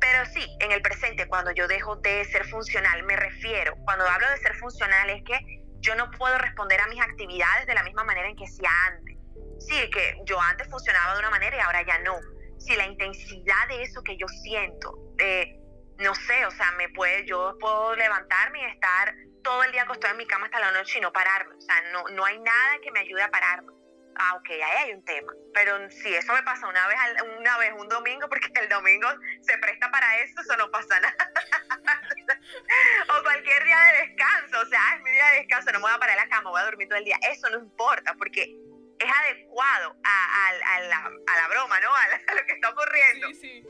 Pero 0.00 0.24
sí, 0.26 0.44
en 0.60 0.72
el 0.72 0.82
presente, 0.82 1.26
cuando 1.26 1.52
yo 1.52 1.68
dejo 1.68 1.96
de 1.96 2.24
ser 2.24 2.44
funcional, 2.46 3.02
me 3.04 3.16
refiero, 3.16 3.76
cuando 3.84 4.04
hablo 4.06 4.28
de 4.30 4.38
ser 4.38 4.54
funcional 4.56 5.10
es 5.10 5.22
que 5.24 5.38
yo 5.80 5.94
no 5.96 6.10
puedo 6.12 6.38
responder 6.38 6.80
a 6.80 6.86
mis 6.86 7.00
actividades 7.00 7.66
de 7.66 7.74
la 7.74 7.82
misma 7.82 8.04
manera 8.04 8.28
en 8.28 8.36
que 8.36 8.44
hacía 8.44 8.70
antes. 8.86 9.16
Sí, 9.58 9.90
que 9.90 10.16
yo 10.24 10.40
antes 10.40 10.68
funcionaba 10.68 11.14
de 11.14 11.20
una 11.20 11.30
manera 11.30 11.56
y 11.56 11.60
ahora 11.60 11.82
ya 11.82 11.98
no. 12.00 12.18
Si 12.58 12.74
la 12.76 12.86
intensidad 12.86 13.68
de 13.68 13.82
eso 13.82 14.02
que 14.02 14.16
yo 14.16 14.26
siento, 14.28 14.96
de, 15.16 15.61
no 16.02 16.14
sé, 16.14 16.46
o 16.46 16.50
sea, 16.50 16.72
me 16.72 16.88
puede, 16.90 17.24
yo 17.24 17.56
puedo 17.58 17.96
levantarme 17.96 18.60
y 18.60 18.64
estar 18.66 19.14
todo 19.42 19.64
el 19.64 19.72
día 19.72 19.82
acostado 19.82 20.12
en 20.12 20.18
mi 20.18 20.26
cama 20.26 20.46
hasta 20.46 20.60
la 20.60 20.72
noche 20.72 20.98
y 20.98 21.00
no 21.00 21.12
pararme. 21.12 21.54
O 21.54 21.60
sea, 21.60 21.80
no, 21.92 22.04
no 22.10 22.24
hay 22.24 22.38
nada 22.38 22.78
que 22.82 22.90
me 22.92 23.00
ayude 23.00 23.22
a 23.22 23.30
pararme. 23.30 23.72
Ah, 24.16 24.34
ok, 24.34 24.50
ahí 24.50 24.84
hay 24.84 24.92
un 24.92 25.04
tema. 25.04 25.32
Pero 25.54 25.90
si 25.90 26.14
eso 26.14 26.32
me 26.34 26.42
pasa 26.42 26.66
una 26.66 26.86
vez, 26.86 26.98
una 27.38 27.58
vez 27.58 27.72
un 27.76 27.88
domingo, 27.88 28.28
porque 28.28 28.50
el 28.60 28.68
domingo 28.68 29.08
se 29.40 29.56
presta 29.58 29.90
para 29.90 30.18
eso, 30.18 30.40
eso 30.40 30.56
no 30.56 30.70
pasa 30.70 31.00
nada. 31.00 31.16
o 33.18 33.22
cualquier 33.22 33.64
día 33.64 33.78
de 33.78 34.06
descanso, 34.06 34.60
o 34.60 34.66
sea, 34.66 34.96
es 34.96 35.02
mi 35.02 35.10
día 35.10 35.26
de 35.30 35.38
descanso, 35.38 35.72
no 35.72 35.78
me 35.78 35.84
voy 35.84 35.92
a 35.92 35.98
parar 35.98 36.18
en 36.18 36.24
la 36.24 36.28
cama, 36.28 36.50
voy 36.50 36.60
a 36.60 36.64
dormir 36.64 36.88
todo 36.88 36.98
el 36.98 37.04
día. 37.04 37.18
Eso 37.30 37.48
no 37.50 37.58
importa, 37.58 38.14
porque 38.14 38.54
es 38.98 39.10
adecuado 39.10 39.96
a, 40.04 40.52
la, 40.82 41.48
broma, 41.48 41.80
¿no? 41.80 41.94
A, 41.94 42.34
lo 42.34 42.46
que 42.46 42.52
está 42.52 42.70
ocurriendo. 42.70 43.28
Sí, 43.28 43.34
sí. 43.34 43.66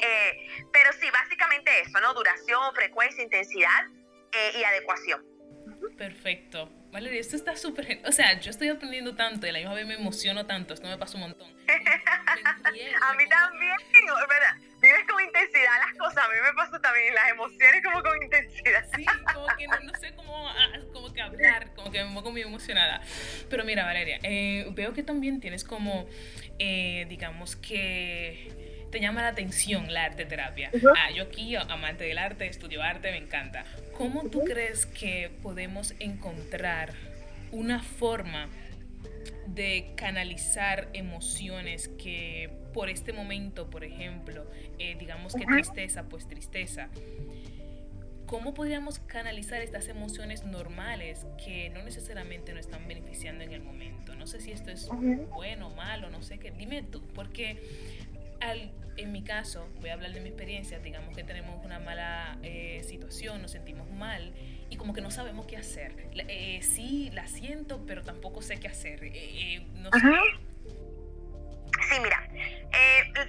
Eh, 0.00 0.66
pero 0.72 0.92
sí, 0.92 1.06
básicamente 1.10 1.70
eso, 1.80 2.00
¿no? 2.00 2.14
Duración, 2.14 2.74
frecuencia, 2.74 3.22
intensidad 3.22 3.86
eh, 4.32 4.52
y 4.58 4.64
adecuación. 4.64 5.24
Perfecto. 5.96 6.70
Valeria, 6.90 7.20
esto 7.20 7.36
está 7.36 7.56
súper... 7.56 8.02
O 8.04 8.12
sea, 8.12 8.38
yo 8.38 8.50
estoy 8.50 8.68
aprendiendo 8.68 9.14
tanto 9.14 9.46
y 9.46 9.52
la 9.52 9.60
misma 9.60 9.74
vez 9.74 9.86
me 9.86 9.94
emociono 9.94 10.44
tanto. 10.44 10.74
Esto 10.74 10.88
me 10.88 10.98
pasa 10.98 11.16
un 11.16 11.22
montón. 11.22 11.48
a 11.68 13.14
mí 13.14 13.28
también, 13.28 13.76
¿verdad? 14.28 14.56
Vives 14.82 15.04
con 15.08 15.22
intensidad 15.22 15.70
las 15.86 15.96
cosas. 15.96 16.24
A 16.24 16.28
mí 16.28 16.34
me 16.44 16.52
pasa 16.52 16.78
también 16.80 17.14
las 17.14 17.30
emociones 17.30 17.82
como 17.82 18.02
con 18.02 18.22
intensidad. 18.22 18.84
Sí, 18.94 19.06
como 19.32 19.46
que 19.56 19.66
no, 19.68 19.94
sé 20.00 20.14
cómo, 20.14 20.48
ah, 20.48 20.80
como 20.92 21.12
que 21.14 21.22
hablar, 21.22 21.72
como 21.74 21.90
que 21.90 22.04
me 22.04 22.12
pongo 22.12 22.30
muy 22.30 22.42
emocionada. 22.42 23.00
Pero 23.48 23.64
mira, 23.64 23.84
Valeria, 23.84 24.18
eh, 24.22 24.66
veo 24.72 24.92
que 24.92 25.02
también 25.02 25.40
tienes 25.40 25.64
como, 25.64 26.06
eh, 26.58 27.06
digamos 27.08 27.56
que 27.56 28.71
te 28.92 29.00
llama 29.00 29.22
la 29.22 29.28
atención 29.28 29.92
la 29.92 30.04
arte 30.04 30.26
terapia. 30.26 30.70
ah, 30.96 31.10
yo 31.10 31.24
aquí, 31.24 31.56
amante 31.56 32.04
del 32.04 32.18
arte, 32.18 32.46
estudio 32.46 32.82
arte, 32.82 33.10
me 33.10 33.16
encanta. 33.16 33.64
¿Cómo 33.96 34.28
tú 34.28 34.44
crees 34.44 34.86
que 34.86 35.30
podemos 35.42 35.94
encontrar 35.98 36.92
una 37.50 37.82
forma 37.82 38.48
de 39.46 39.92
canalizar 39.96 40.88
emociones 40.92 41.88
que 41.88 42.50
por 42.74 42.90
este 42.90 43.12
momento, 43.12 43.70
por 43.70 43.82
ejemplo, 43.82 44.46
eh, 44.78 44.96
digamos 44.98 45.34
que 45.34 45.46
tristeza, 45.46 46.04
pues 46.04 46.28
tristeza, 46.28 46.88
¿cómo 48.26 48.54
podríamos 48.54 48.98
canalizar 48.98 49.62
estas 49.62 49.88
emociones 49.88 50.44
normales 50.44 51.26
que 51.42 51.70
no 51.70 51.82
necesariamente 51.82 52.52
nos 52.52 52.66
están 52.66 52.86
beneficiando 52.86 53.42
en 53.42 53.52
el 53.52 53.62
momento? 53.62 54.14
No 54.16 54.26
sé 54.26 54.40
si 54.40 54.52
esto 54.52 54.70
es 54.70 54.88
bueno 55.30 55.68
o 55.68 55.74
malo, 55.74 56.10
no 56.10 56.22
sé 56.22 56.38
qué. 56.38 56.50
Dime 56.50 56.82
tú, 56.82 57.02
porque 57.14 57.58
al, 58.42 58.72
en 58.96 59.12
mi 59.12 59.24
caso, 59.24 59.68
voy 59.80 59.90
a 59.90 59.94
hablar 59.94 60.12
de 60.12 60.20
mi 60.20 60.28
experiencia, 60.28 60.78
digamos 60.78 61.14
que 61.14 61.24
tenemos 61.24 61.64
una 61.64 61.78
mala 61.78 62.38
eh, 62.42 62.82
situación, 62.86 63.40
nos 63.40 63.52
sentimos 63.52 63.90
mal 63.90 64.34
y 64.68 64.76
como 64.76 64.92
que 64.92 65.00
no 65.00 65.10
sabemos 65.10 65.46
qué 65.46 65.56
hacer. 65.56 66.10
Eh, 66.28 66.60
sí, 66.62 67.10
la 67.12 67.26
siento, 67.26 67.84
pero 67.86 68.02
tampoco 68.02 68.42
sé 68.42 68.58
qué 68.58 68.68
hacer. 68.68 69.00
Eh, 69.02 69.66
no 69.74 69.90
sé. 69.92 70.00
Sí, 71.88 72.00
mira, 72.00 72.28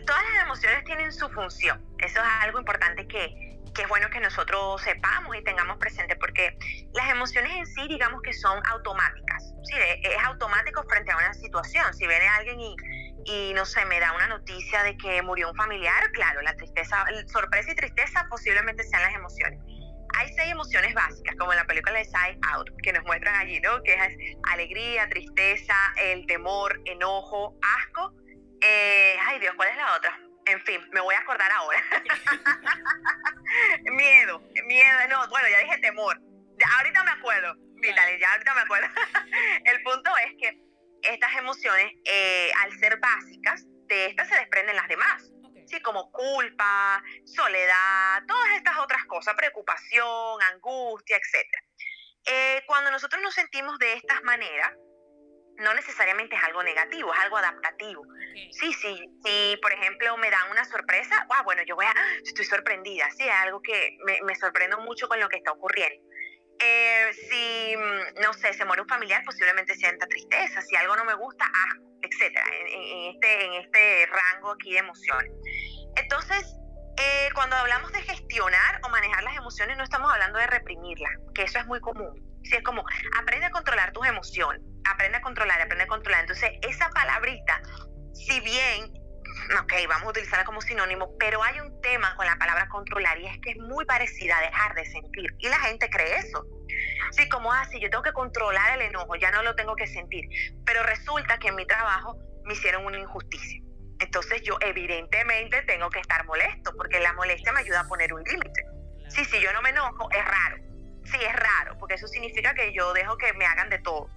todas 0.06 0.23
las 0.34 0.43
emociones 0.43 0.84
tienen 0.86 1.12
su 1.12 1.28
función. 1.30 1.82
Eso 1.97 2.19
es 2.19 2.26
algo 2.41 2.60
importante 2.60 3.08
que, 3.08 3.60
que 3.73 3.82
es 3.82 3.88
bueno 3.89 4.10
que 4.10 4.19
nosotros 4.19 4.82
sepamos 4.82 5.36
y 5.36 5.43
tengamos 5.43 5.78
presente, 5.78 6.15
porque 6.15 6.58
las 6.93 7.10
emociones 7.10 7.52
en 7.56 7.65
sí, 7.65 7.88
digamos 7.88 8.21
que 8.21 8.32
son 8.34 8.62
automáticas. 8.67 9.54
Sí, 9.63 9.76
es 10.02 10.23
automático 10.23 10.84
frente 10.84 11.12
a 11.12 11.17
una 11.17 11.34
situación. 11.34 11.93
Si 11.93 12.06
viene 12.06 12.28
alguien 12.28 12.60
y 12.60 12.76
y 13.25 13.53
no 13.53 13.65
sé, 13.65 13.86
me 13.86 13.99
da 13.99 14.13
una 14.13 14.27
noticia 14.27 14.83
de 14.83 14.97
que 14.97 15.21
murió 15.21 15.49
un 15.49 15.55
familiar, 15.55 16.12
claro, 16.12 16.41
la 16.41 16.55
tristeza, 16.55 17.05
sorpresa 17.27 17.71
y 17.71 17.75
tristeza 17.75 18.27
posiblemente 18.29 18.83
sean 18.83 19.01
las 19.01 19.15
emociones. 19.15 19.59
Hay 20.15 20.31
seis 20.33 20.51
emociones 20.51 20.93
básicas, 20.93 21.36
como 21.38 21.53
en 21.53 21.57
la 21.57 21.65
película 21.65 21.97
de 21.97 22.05
Side 22.05 22.39
Out, 22.51 22.69
que 22.83 22.93
nos 22.93 23.03
muestran 23.03 23.36
allí, 23.36 23.59
¿no? 23.62 23.81
Que 23.83 23.93
es 23.93 24.38
alegría, 24.51 25.09
tristeza, 25.09 25.75
el 25.97 26.25
temor, 26.27 26.79
enojo, 26.86 27.57
asco. 27.77 28.13
Eh, 28.62 29.17
ay 29.27 29.39
Dios, 29.39 29.53
¿cuál 29.55 29.69
es 29.69 29.77
la 29.77 29.95
otra? 29.95 30.19
En 30.45 30.62
fin, 30.62 30.81
me 30.91 30.99
voy 30.99 31.15
a 31.15 31.19
acordar 31.19 31.51
ahora. 31.51 31.81
miedo, 33.91 34.41
miedo, 34.65 34.99
no, 35.09 35.27
bueno, 35.29 35.47
ya 35.49 35.59
dije 35.59 35.77
temor. 35.79 36.19
Ya, 36.59 36.67
ahorita 36.77 37.03
me 37.03 37.12
acuerdo, 37.12 37.55
Vitali, 37.81 38.19
ya 38.19 38.33
ahorita 38.33 38.53
me 38.53 38.62
acuerdo. 38.62 38.88
el 39.65 39.83
punto 39.83 40.12
es 40.17 40.33
que 40.39 40.72
estas 41.03 41.35
emociones, 41.37 41.91
eh, 42.05 42.51
al 42.61 42.71
ser 42.79 42.99
básicas, 42.99 43.65
de 43.87 44.07
estas 44.07 44.27
se 44.29 44.35
desprenden 44.35 44.75
las 44.75 44.87
demás. 44.87 45.29
Sí, 45.65 45.81
como 45.81 46.11
culpa, 46.11 47.01
soledad, 47.25 48.23
todas 48.27 48.51
estas 48.55 48.77
otras 48.79 49.05
cosas, 49.05 49.35
preocupación, 49.35 50.41
angustia, 50.53 51.17
etc. 51.17 51.47
Eh, 52.25 52.63
cuando 52.67 52.91
nosotros 52.91 53.21
nos 53.21 53.33
sentimos 53.33 53.77
de 53.79 53.93
estas 53.93 54.21
maneras, 54.23 54.73
no 55.57 55.73
necesariamente 55.73 56.35
es 56.35 56.43
algo 56.43 56.63
negativo, 56.63 57.13
es 57.13 57.19
algo 57.19 57.37
adaptativo. 57.37 58.03
Sí, 58.51 58.73
sí, 58.73 59.05
sí, 59.23 59.59
por 59.61 59.71
ejemplo, 59.71 60.17
me 60.17 60.29
dan 60.29 60.49
una 60.51 60.65
sorpresa, 60.65 61.25
ah, 61.29 61.43
bueno, 61.43 61.61
yo 61.63 61.75
voy 61.75 61.85
a, 61.85 61.93
estoy 62.23 62.45
sorprendida, 62.45 63.09
sí, 63.11 63.23
es 63.23 63.35
algo 63.35 63.61
que 63.61 63.97
me, 64.05 64.19
me 64.23 64.35
sorprendo 64.35 64.79
mucho 64.81 65.07
con 65.07 65.19
lo 65.19 65.29
que 65.29 65.37
está 65.37 65.51
ocurriendo. 65.51 66.03
Eh, 66.63 67.13
si, 67.30 67.76
mm, 67.76 68.21
no 68.21 68.34
sé, 68.34 68.54
se 68.54 68.63
muere 68.63 68.82
un 68.82 68.88
familiar, 68.88 69.21
posiblemente 69.26 69.76
sienta 69.76 70.08
tristeza. 70.08 70.62
Si 70.62 70.76
algo 70.76 70.95
no 70.95 71.04
me 71.04 71.15
gusta, 71.15 71.45
asco, 71.45 71.84
etcétera, 72.02 72.45
en, 72.69 73.13
este, 73.13 73.45
en 73.45 73.54
este 73.54 74.06
rango 74.08 74.52
aquí 74.52 74.71
de 74.71 74.80
emociones. 74.80 75.32
Entonces, 75.97 76.56
eh, 76.97 77.30
cuando 77.34 77.56
hablamos 77.58 77.91
de 77.91 78.02
gestionar 78.02 78.80
o 78.84 78.89
manejar 78.89 79.23
las 79.23 79.36
emociones, 79.36 79.78
no 79.78 79.84
estamos 79.84 80.12
hablando 80.12 80.39
de 80.39 80.47
reprimirlas, 80.47 81.12
que 81.36 81.43
eso 81.43 81.60
es 81.60 81.65
muy 81.65 81.82
común. 81.82 82.13
Si 82.43 82.56
es 82.56 82.63
como, 82.63 82.86
aprende 83.19 83.47
a 83.47 83.52
controlar 83.52 83.91
tus 83.91 84.06
emociones, 84.08 84.62
aprende 84.89 85.17
a 85.17 85.21
controlar, 85.21 85.62
aprende 85.62 85.84
a 85.84 85.88
controlar. 85.88 86.21
Entonces, 86.21 86.52
esa 86.62 86.89
palabrita, 86.89 87.62
si 88.13 88.39
bien 88.41 89.02
ok, 89.62 89.73
vamos 89.88 90.08
a 90.08 90.10
utilizarla 90.10 90.45
como 90.45 90.62
sinónimo, 90.62 91.17
pero 91.17 91.43
hay 91.43 91.60
un 91.60 91.82
tema 91.82 92.15
con 92.15 92.25
la 92.25 92.36
palabra 92.38 92.67
controlar 92.69 93.19
y 93.19 93.27
es 93.27 93.38
que 93.39 93.51
es 93.51 93.58
muy 93.58 93.86
parecida 93.86 94.38
a 94.38 94.41
dejar 94.41 94.75
de 94.75 94.86
sentir. 94.86 95.36
Y 95.39 95.49
la 95.49 95.60
gente 95.60 95.89
cree 95.89 96.17
eso. 96.17 96.45
Sí, 97.12 97.27
como 97.29 97.51
así, 97.51 97.77
ah, 97.77 97.79
yo 97.82 97.89
tengo 97.89 98.03
que 98.03 98.13
controlar 98.13 98.75
el 98.75 98.82
enojo, 98.82 99.15
ya 99.15 99.32
no 99.32 99.43
lo 99.43 99.56
tengo 99.56 99.75
que 99.75 99.88
sentir. 99.88 100.25
Pero 100.65 100.84
resulta 100.84 101.38
que 101.38 101.49
en 101.49 101.56
mi 101.56 101.65
trabajo 101.65 102.17
me 102.45 102.53
hicieron 102.53 102.86
una 102.86 102.99
injusticia. 102.99 103.62
Entonces 103.99 104.41
yo 104.41 104.58
evidentemente 104.62 105.62
tengo 105.63 105.89
que 105.89 105.99
estar 105.99 106.25
molesto, 106.25 106.73
porque 106.75 106.99
la 106.99 107.13
molestia 107.13 107.51
me 107.53 107.62
ayuda 107.62 107.82
a 107.82 107.88
poner 107.88 108.13
un 108.13 108.23
límite. 108.23 108.65
Sí, 109.10 109.23
si 109.25 109.39
yo 109.39 109.53
no 109.53 109.62
me 109.62 109.69
enojo, 109.69 110.10
es 110.12 110.25
raro. 110.25 110.58
Sí, 111.06 111.17
es 111.21 111.36
raro, 111.36 111.77
porque 111.77 111.95
eso 111.95 112.08
significa 112.08 112.53
que 112.53 112.73
yo 112.73 112.93
dejo 112.93 113.17
que 113.17 113.34
me 113.34 113.45
hagan 113.45 113.69
de 113.69 113.79
todo. 113.79 114.10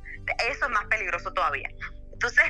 Eso 0.49 0.65
es 0.65 0.71
más 0.71 0.87
peligroso 0.87 1.33
todavía. 1.33 1.69
Entonces, 2.13 2.45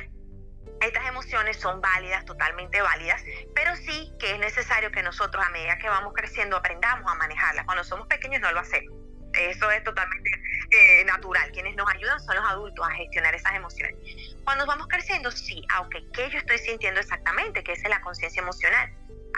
estas 0.81 1.07
emociones 1.07 1.57
son 1.57 1.81
válidas, 1.81 2.25
totalmente 2.25 2.81
válidas, 2.81 3.23
pero 3.55 3.75
sí 3.75 4.13
que 4.19 4.31
es 4.31 4.39
necesario 4.39 4.91
que 4.91 5.01
nosotros 5.03 5.43
a 5.45 5.49
medida 5.49 5.77
que 5.77 5.89
vamos 5.89 6.13
creciendo 6.13 6.57
aprendamos 6.57 7.11
a 7.11 7.15
manejarlas. 7.15 7.65
Cuando 7.65 7.83
somos 7.83 8.07
pequeños 8.07 8.41
no 8.41 8.51
lo 8.51 8.59
hacemos. 8.59 8.93
Eso 9.33 9.69
es 9.69 9.83
totalmente 9.83 10.31
eh, 10.71 11.05
natural. 11.05 11.51
Quienes 11.51 11.75
nos 11.75 11.89
ayudan 11.89 12.19
son 12.19 12.35
los 12.35 12.45
adultos 12.45 12.85
a 12.87 12.91
gestionar 12.91 13.35
esas 13.35 13.53
emociones. 13.55 13.95
Cuando 14.43 14.65
vamos 14.65 14.87
creciendo, 14.87 15.31
sí, 15.31 15.61
aunque 15.69 16.03
¿qué 16.13 16.29
yo 16.29 16.39
estoy 16.39 16.57
sintiendo 16.57 16.99
exactamente? 16.99 17.63
Que 17.63 17.73
es 17.73 17.83
la 17.87 18.01
conciencia 18.01 18.41
emocional. 18.41 18.91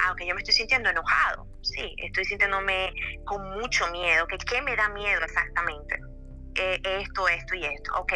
Aunque 0.05 0.25
yo 0.25 0.33
me 0.33 0.41
estoy 0.41 0.53
sintiendo 0.53 0.89
enojado, 0.89 1.45
sí, 1.61 1.93
estoy 1.97 2.23
sintiéndome 2.23 2.93
con 3.25 3.59
mucho 3.59 3.89
miedo. 3.91 4.27
¿Qué, 4.27 4.37
qué 4.37 4.61
me 4.61 4.75
da 4.75 4.87
miedo 4.89 5.21
exactamente? 5.23 5.99
Eh, 6.55 6.79
esto, 6.83 7.27
esto 7.27 7.55
y 7.55 7.65
esto. 7.65 7.91
Ok, 7.97 8.13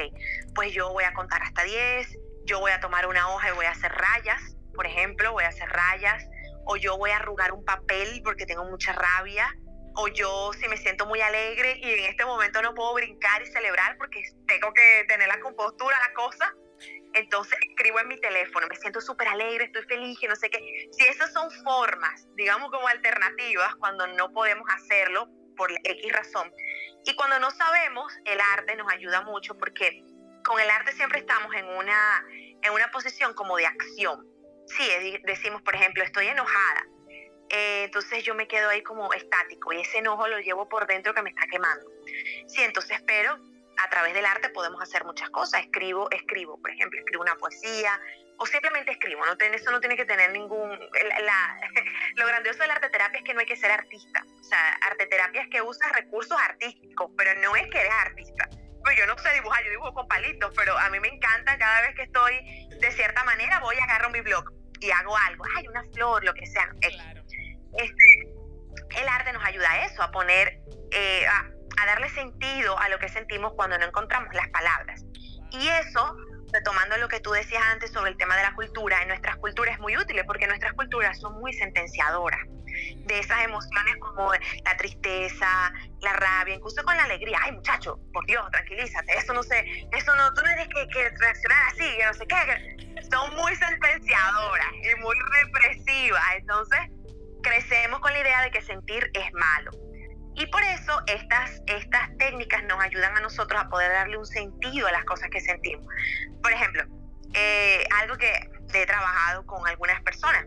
pues 0.56 0.74
yo 0.74 0.92
voy 0.92 1.04
a 1.04 1.14
contar 1.14 1.42
hasta 1.42 1.64
10, 1.64 2.18
yo 2.46 2.60
voy 2.60 2.72
a 2.72 2.80
tomar 2.80 3.08
una 3.08 3.30
hoja 3.30 3.50
y 3.50 3.54
voy 3.54 3.66
a 3.66 3.72
hacer 3.72 3.92
rayas, 3.92 4.56
por 4.74 4.86
ejemplo, 4.86 5.32
voy 5.32 5.44
a 5.44 5.50
hacer 5.50 5.70
rayas, 5.70 6.26
o 6.66 6.78
yo 6.78 6.98
voy 6.98 7.12
a 7.12 7.18
arrugar 7.18 7.52
un 7.52 7.64
papel 7.64 8.22
porque 8.24 8.46
tengo 8.46 8.66
mucha 8.66 8.94
rabia, 8.94 9.56
o 9.96 10.08
yo 10.08 10.52
si 10.54 10.68
me 10.68 10.78
siento 10.78 11.06
muy 11.06 11.22
alegre 11.22 11.80
y 11.82 11.94
en 11.94 12.06
este 12.06 12.26
momento 12.26 12.62
no 12.62 12.74
puedo 12.74 12.94
brincar 12.96 13.42
y 13.42 13.46
celebrar 13.46 13.98
porque 13.98 14.24
tengo 14.48 14.74
que 14.74 15.06
tener 15.08 15.28
la 15.28 15.40
compostura, 15.40 15.96
la 16.00 16.14
cosa, 16.14 16.54
entonces 17.14 17.58
escribo 17.70 18.00
en 18.00 18.08
mi 18.08 18.20
teléfono, 18.20 18.68
me 18.68 18.76
siento 18.76 19.00
súper 19.00 19.28
alegre, 19.28 19.66
estoy 19.66 19.84
feliz 19.84 20.18
no 20.28 20.36
sé 20.36 20.50
qué. 20.50 20.90
Si 20.92 21.06
esas 21.06 21.32
son 21.32 21.50
formas, 21.64 22.28
digamos 22.36 22.72
como 22.72 22.88
alternativas, 22.88 23.76
cuando 23.76 24.08
no 24.08 24.32
podemos 24.34 24.68
hacerlo 24.76 25.30
por 25.56 25.72
X 25.72 26.12
razón. 26.12 26.52
Y 27.06 27.16
cuando 27.16 27.40
no 27.40 27.52
sabemos, 27.52 28.12
el 28.26 28.40
arte 28.58 28.76
nos 28.76 28.92
ayuda 28.92 29.22
mucho 29.22 29.56
porque 29.58 30.04
con 30.44 30.60
el 30.60 30.70
arte 30.70 30.92
siempre 30.94 31.20
estamos 31.20 31.54
en 31.56 31.66
una, 31.66 32.26
en 32.62 32.74
una 32.74 32.92
posición 32.92 33.34
como 33.34 33.58
de 33.58 33.66
acción. 33.66 34.28
Sí, 34.68 35.20
decimos, 35.24 35.62
por 35.62 35.76
ejemplo, 35.76 36.04
estoy 36.04 36.28
enojada. 36.28 36.86
Eh, 37.50 37.84
entonces 37.86 38.24
yo 38.24 38.34
me 38.34 38.48
quedo 38.48 38.70
ahí 38.70 38.82
como 38.82 39.14
estático 39.14 39.74
y 39.74 39.82
ese 39.82 40.00
enojo 40.00 40.28
lo 40.28 40.40
llevo 40.40 40.68
por 40.70 40.88
dentro 40.88 41.14
que 41.14 41.22
me 41.22 41.30
está 41.30 41.46
quemando. 41.48 41.86
Sí, 42.48 42.64
entonces, 42.64 43.02
pero 43.06 43.38
a 43.78 43.90
través 43.90 44.14
del 44.14 44.26
arte 44.26 44.50
podemos 44.50 44.82
hacer 44.82 45.04
muchas 45.04 45.30
cosas. 45.30 45.62
Escribo, 45.62 46.10
escribo, 46.12 46.60
por 46.60 46.72
ejemplo, 46.72 47.00
escribo 47.00 47.22
una 47.22 47.36
poesía 47.36 48.00
o 48.38 48.46
simplemente 48.46 48.92
escribo. 48.92 49.26
No 49.26 49.34
eso 49.34 49.72
no 49.72 49.80
tiene 49.80 49.96
que 49.96 50.06
tener 50.06 50.32
ningún... 50.32 50.70
La, 50.70 51.60
lo 52.16 52.26
grandioso 52.26 52.60
de 52.60 52.68
la 52.68 52.76
arte 52.76 52.90
terapia 52.90 53.20
es 53.20 53.24
que 53.24 53.34
no 53.34 53.42
hay 53.42 53.46
que 53.46 53.58
ser 53.58 53.72
artista. 53.72 54.26
O 54.40 54.44
sea, 54.44 54.74
arte 54.88 55.06
terapia 55.08 55.42
es 55.42 55.50
que 55.50 55.62
usas 55.62 55.92
recursos 55.92 56.38
artísticos, 56.42 57.12
pero 57.18 57.40
no 57.42 57.56
es 57.56 57.68
que 57.70 57.80
eres 57.80 57.94
artista 57.94 58.50
pues 58.84 58.98
yo 58.98 59.08
no 59.08 59.18
sé 59.18 59.34
dibujar, 59.34 59.64
yo 59.64 59.72
dibujo 59.72 59.94
con 59.94 60.08
palitos, 60.08 60.52
pero 60.56 60.78
a 60.78 60.90
mí 60.90 61.00
me 61.00 61.08
encanta 61.08 61.58
cada 61.58 61.82
vez 61.82 61.96
que 61.96 62.04
estoy 62.04 62.68
de 62.80 62.92
cierta 62.92 63.24
manera, 63.24 63.60
voy 63.60 63.76
a 63.78 63.84
agarrar 63.86 64.12
mi 64.12 64.22
blog 64.22 64.46
y 64.80 64.92
hago 64.92 65.18
algo, 65.18 65.46
hay 65.58 65.68
una 65.68 65.84
flor, 65.94 66.24
lo 66.24 66.34
que 66.34 66.46
sea. 66.46 66.70
Este, 66.82 69.02
el 69.02 69.08
arte 69.08 69.34
nos 69.34 69.44
ayuda 69.44 69.72
a 69.72 69.86
eso, 69.86 70.04
a 70.04 70.12
poner, 70.12 70.60
eh, 70.92 71.26
a, 71.28 71.50
darle 71.86 72.10
sentido 72.10 72.80
a 72.80 72.88
lo 72.88 72.98
que 72.98 73.10
sentimos 73.10 73.54
cuando 73.56 73.78
no 73.78 73.86
encontramos 73.86 74.34
las 74.34 74.48
palabras. 74.50 75.04
Y 75.52 75.68
eso, 75.68 76.16
retomando 76.54 76.98
lo 76.98 77.10
que 77.10 77.20
tú 77.20 77.32
decías 77.32 77.62
antes 77.72 77.92
sobre 77.92 78.12
el 78.12 78.18
tema 78.18 78.38
de 78.38 78.44
la 78.44 78.56
cultura, 78.56 79.02
en 79.02 79.10
nuestras 79.10 79.36
culturas 79.38 79.76
es 79.76 79.82
muy 79.82 79.98
útil 79.98 80.22
porque 80.26 80.48
nuestras 80.48 80.74
culturas 80.74 81.20
son 81.20 81.34
muy 81.40 81.52
sentenciadoras. 81.54 82.40
De 83.06 83.20
esas 83.20 83.44
emociones 83.44 83.96
como 84.00 84.32
la 84.34 84.78
tristeza, 84.78 85.74
la 86.02 86.14
rabia, 86.14 86.56
incluso 86.56 86.84
con 86.84 86.96
la 86.96 87.04
alegría. 87.04 87.38
Ay, 87.44 87.52
muchacho, 87.52 88.00
por 88.14 88.26
Dios, 88.26 88.46
tranquilízate, 88.52 89.18
eso 89.18 89.34
no 89.34 89.44
sé, 89.44 89.88
eso 89.92 90.16
no, 90.16 90.34
tú 90.34 90.42
no 90.42 90.48
tienes 90.48 90.68
que, 90.68 91.10
reaccionar 91.10 91.68
así, 91.68 91.98
que 91.98 92.06
no 92.06 92.14
sé 92.14 92.28
qué. 92.28 93.04
son 93.12 93.36
muy 93.36 93.56
sentenciadoras 93.56 94.68
y 94.74 95.02
muy 95.02 95.16
represivas. 95.44 96.24
Entonces, 96.38 96.80
crecemos 97.42 98.00
con 98.00 98.12
la 98.14 98.20
idea 98.20 98.42
de 98.42 98.52
que 98.52 98.62
sentir 98.62 99.10
es 99.14 99.34
malo. 99.34 99.72
Y 100.36 100.48
por 100.48 100.64
eso 100.64 101.00
estas, 101.06 101.62
estas 101.68 102.10
técnicas 102.18 102.64
nos 102.64 102.82
ayudan 102.82 103.16
a 103.16 103.20
nosotros 103.20 103.62
a 103.62 103.70
poder 103.70 103.92
darle 103.92 104.18
un 104.18 104.26
sentido 104.26 104.88
a 104.88 104.92
las 104.92 105.06
cosas 105.06 105.30
que 105.30 105.40
sentimos. 105.40 105.86
Por 106.42 106.52
ejemplo, 106.52 106.84
eh, 107.34 107.86
algo 108.02 108.18
que 108.18 108.50
he 108.74 108.86
trabajado 108.86 109.46
con 109.46 109.68
algunas 109.68 110.02
personas. 110.02 110.46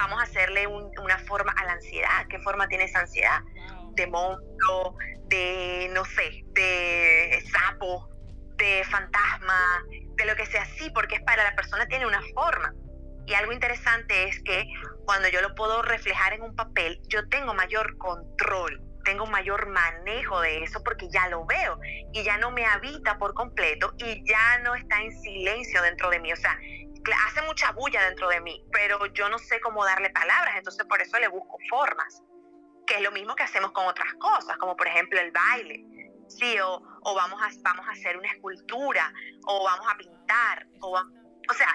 Vamos 0.00 0.18
a 0.18 0.22
hacerle 0.22 0.66
una 0.66 1.18
forma 1.26 1.52
a 1.52 1.64
la 1.66 1.72
ansiedad. 1.72 2.26
¿Qué 2.30 2.38
forma 2.38 2.66
tiene 2.68 2.84
esa 2.84 3.00
ansiedad? 3.00 3.42
De 3.92 4.06
monstruo, 4.06 4.96
de, 5.26 5.90
no 5.92 6.06
sé, 6.06 6.42
de 6.54 7.44
sapo, 7.52 8.08
de 8.56 8.82
fantasma, 8.90 9.84
de 10.16 10.24
lo 10.24 10.34
que 10.36 10.46
sea 10.46 10.62
así, 10.62 10.88
porque 10.90 11.16
es 11.16 11.22
para 11.22 11.44
la 11.44 11.54
persona 11.54 11.86
tiene 11.86 12.06
una 12.06 12.22
forma. 12.34 12.72
Y 13.26 13.34
algo 13.34 13.52
interesante 13.52 14.28
es 14.28 14.42
que 14.42 14.64
cuando 15.04 15.28
yo 15.28 15.42
lo 15.42 15.54
puedo 15.54 15.82
reflejar 15.82 16.32
en 16.32 16.42
un 16.42 16.56
papel, 16.56 16.98
yo 17.08 17.28
tengo 17.28 17.52
mayor 17.52 17.98
control, 17.98 18.82
tengo 19.04 19.26
mayor 19.26 19.68
manejo 19.68 20.40
de 20.40 20.62
eso 20.62 20.82
porque 20.82 21.08
ya 21.10 21.28
lo 21.28 21.44
veo 21.44 21.78
y 22.12 22.22
ya 22.22 22.38
no 22.38 22.50
me 22.52 22.64
habita 22.64 23.18
por 23.18 23.34
completo 23.34 23.92
y 23.98 24.24
ya 24.26 24.58
no 24.62 24.74
está 24.74 25.02
en 25.02 25.12
silencio 25.20 25.82
dentro 25.82 26.08
de 26.08 26.20
mí. 26.20 26.32
O 26.32 26.36
sea, 26.36 26.58
hace 27.26 27.42
mucha 27.42 27.72
bulla 27.72 28.02
dentro 28.04 28.28
de 28.28 28.40
mí, 28.40 28.64
pero 28.72 29.06
yo 29.06 29.28
no 29.28 29.38
sé 29.38 29.60
cómo 29.60 29.84
darle 29.84 30.10
palabras, 30.10 30.56
entonces 30.56 30.84
por 30.86 31.00
eso 31.00 31.18
le 31.18 31.28
busco 31.28 31.56
formas, 31.68 32.22
que 32.86 32.96
es 32.96 33.02
lo 33.02 33.12
mismo 33.12 33.34
que 33.34 33.42
hacemos 33.42 33.72
con 33.72 33.86
otras 33.86 34.12
cosas, 34.14 34.56
como 34.58 34.76
por 34.76 34.86
ejemplo 34.86 35.20
el 35.20 35.30
baile, 35.30 35.84
sí, 36.28 36.58
o, 36.60 36.82
o 37.02 37.14
vamos, 37.14 37.40
a, 37.42 37.48
vamos 37.62 37.86
a 37.88 37.92
hacer 37.92 38.16
una 38.16 38.30
escultura, 38.30 39.12
o 39.46 39.64
vamos 39.64 39.86
a 39.88 39.96
pintar, 39.96 40.66
o, 40.80 40.98
o 40.98 41.54
sea, 41.54 41.74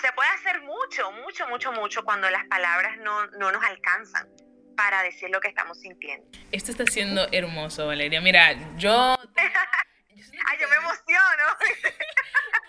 se 0.00 0.12
puede 0.12 0.28
hacer 0.30 0.62
mucho, 0.62 1.10
mucho, 1.12 1.46
mucho, 1.48 1.72
mucho 1.72 2.04
cuando 2.04 2.30
las 2.30 2.46
palabras 2.46 2.96
no, 2.98 3.26
no 3.38 3.52
nos 3.52 3.62
alcanzan 3.62 4.28
para 4.76 5.02
decir 5.02 5.28
lo 5.30 5.40
que 5.40 5.48
estamos 5.48 5.78
sintiendo. 5.80 6.26
Esto 6.52 6.70
está 6.70 6.86
siendo 6.86 7.26
hermoso, 7.32 7.86
Valeria. 7.86 8.20
Mira, 8.20 8.76
yo... 8.76 9.16
Ay, 10.46 10.58
yo 10.60 10.68
me 10.68 10.76
emociono. 10.76 11.44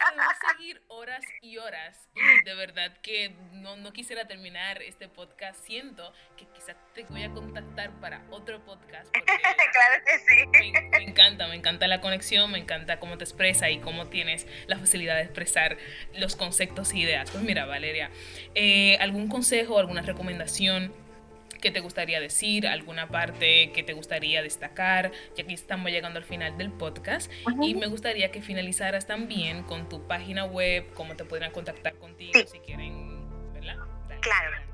Podemos 0.01 0.33
seguir 0.49 0.81
horas 0.87 1.23
y 1.41 1.57
horas. 1.57 2.09
Y 2.15 2.43
de 2.43 2.55
verdad 2.55 2.97
que 3.01 3.35
no, 3.53 3.77
no 3.77 3.93
quisiera 3.93 4.27
terminar 4.27 4.81
este 4.81 5.07
podcast. 5.07 5.63
Siento 5.65 6.13
que 6.37 6.47
quizás 6.47 6.75
te 6.93 7.03
voy 7.03 7.23
a 7.23 7.31
contactar 7.31 7.91
para 7.99 8.23
otro 8.29 8.63
podcast. 8.65 9.09
claro 9.25 10.03
que 10.05 10.19
sí. 10.19 10.47
Me, 10.91 11.03
encanta, 11.03 11.47
me 11.47 11.55
encanta 11.55 11.87
la 11.87 12.01
conexión, 12.01 12.51
me 12.51 12.57
encanta 12.57 12.99
cómo 12.99 13.17
te 13.17 13.23
expresa 13.23 13.69
y 13.69 13.79
cómo 13.79 14.07
tienes 14.07 14.47
la 14.67 14.77
facilidad 14.77 15.15
de 15.15 15.23
expresar 15.23 15.77
los 16.15 16.35
conceptos 16.35 16.91
e 16.93 16.99
ideas. 16.99 17.31
Pues 17.31 17.43
mira, 17.43 17.65
Valeria, 17.65 18.11
eh, 18.55 18.97
¿algún 18.99 19.27
consejo, 19.29 19.79
alguna 19.79 20.01
recomendación 20.01 20.93
qué 21.61 21.71
te 21.71 21.79
gustaría 21.79 22.19
decir, 22.19 22.67
alguna 22.67 23.07
parte 23.07 23.71
que 23.71 23.83
te 23.83 23.93
gustaría 23.93 24.41
destacar, 24.41 25.11
ya 25.35 25.45
que 25.45 25.53
estamos 25.53 25.91
llegando 25.91 26.19
al 26.19 26.25
final 26.25 26.57
del 26.57 26.71
podcast. 26.71 27.31
Y 27.61 27.75
me 27.75 27.87
gustaría 27.87 28.31
que 28.31 28.41
finalizaras 28.41 29.07
también 29.07 29.63
con 29.63 29.87
tu 29.87 30.07
página 30.07 30.45
web, 30.45 30.91
cómo 30.93 31.15
te 31.15 31.23
podrían 31.23 31.51
contactar 31.51 31.95
contigo 31.95 32.39
si 32.47 32.59
quieren, 32.59 33.53
¿verdad? 33.53 33.77
claro. 34.21 34.71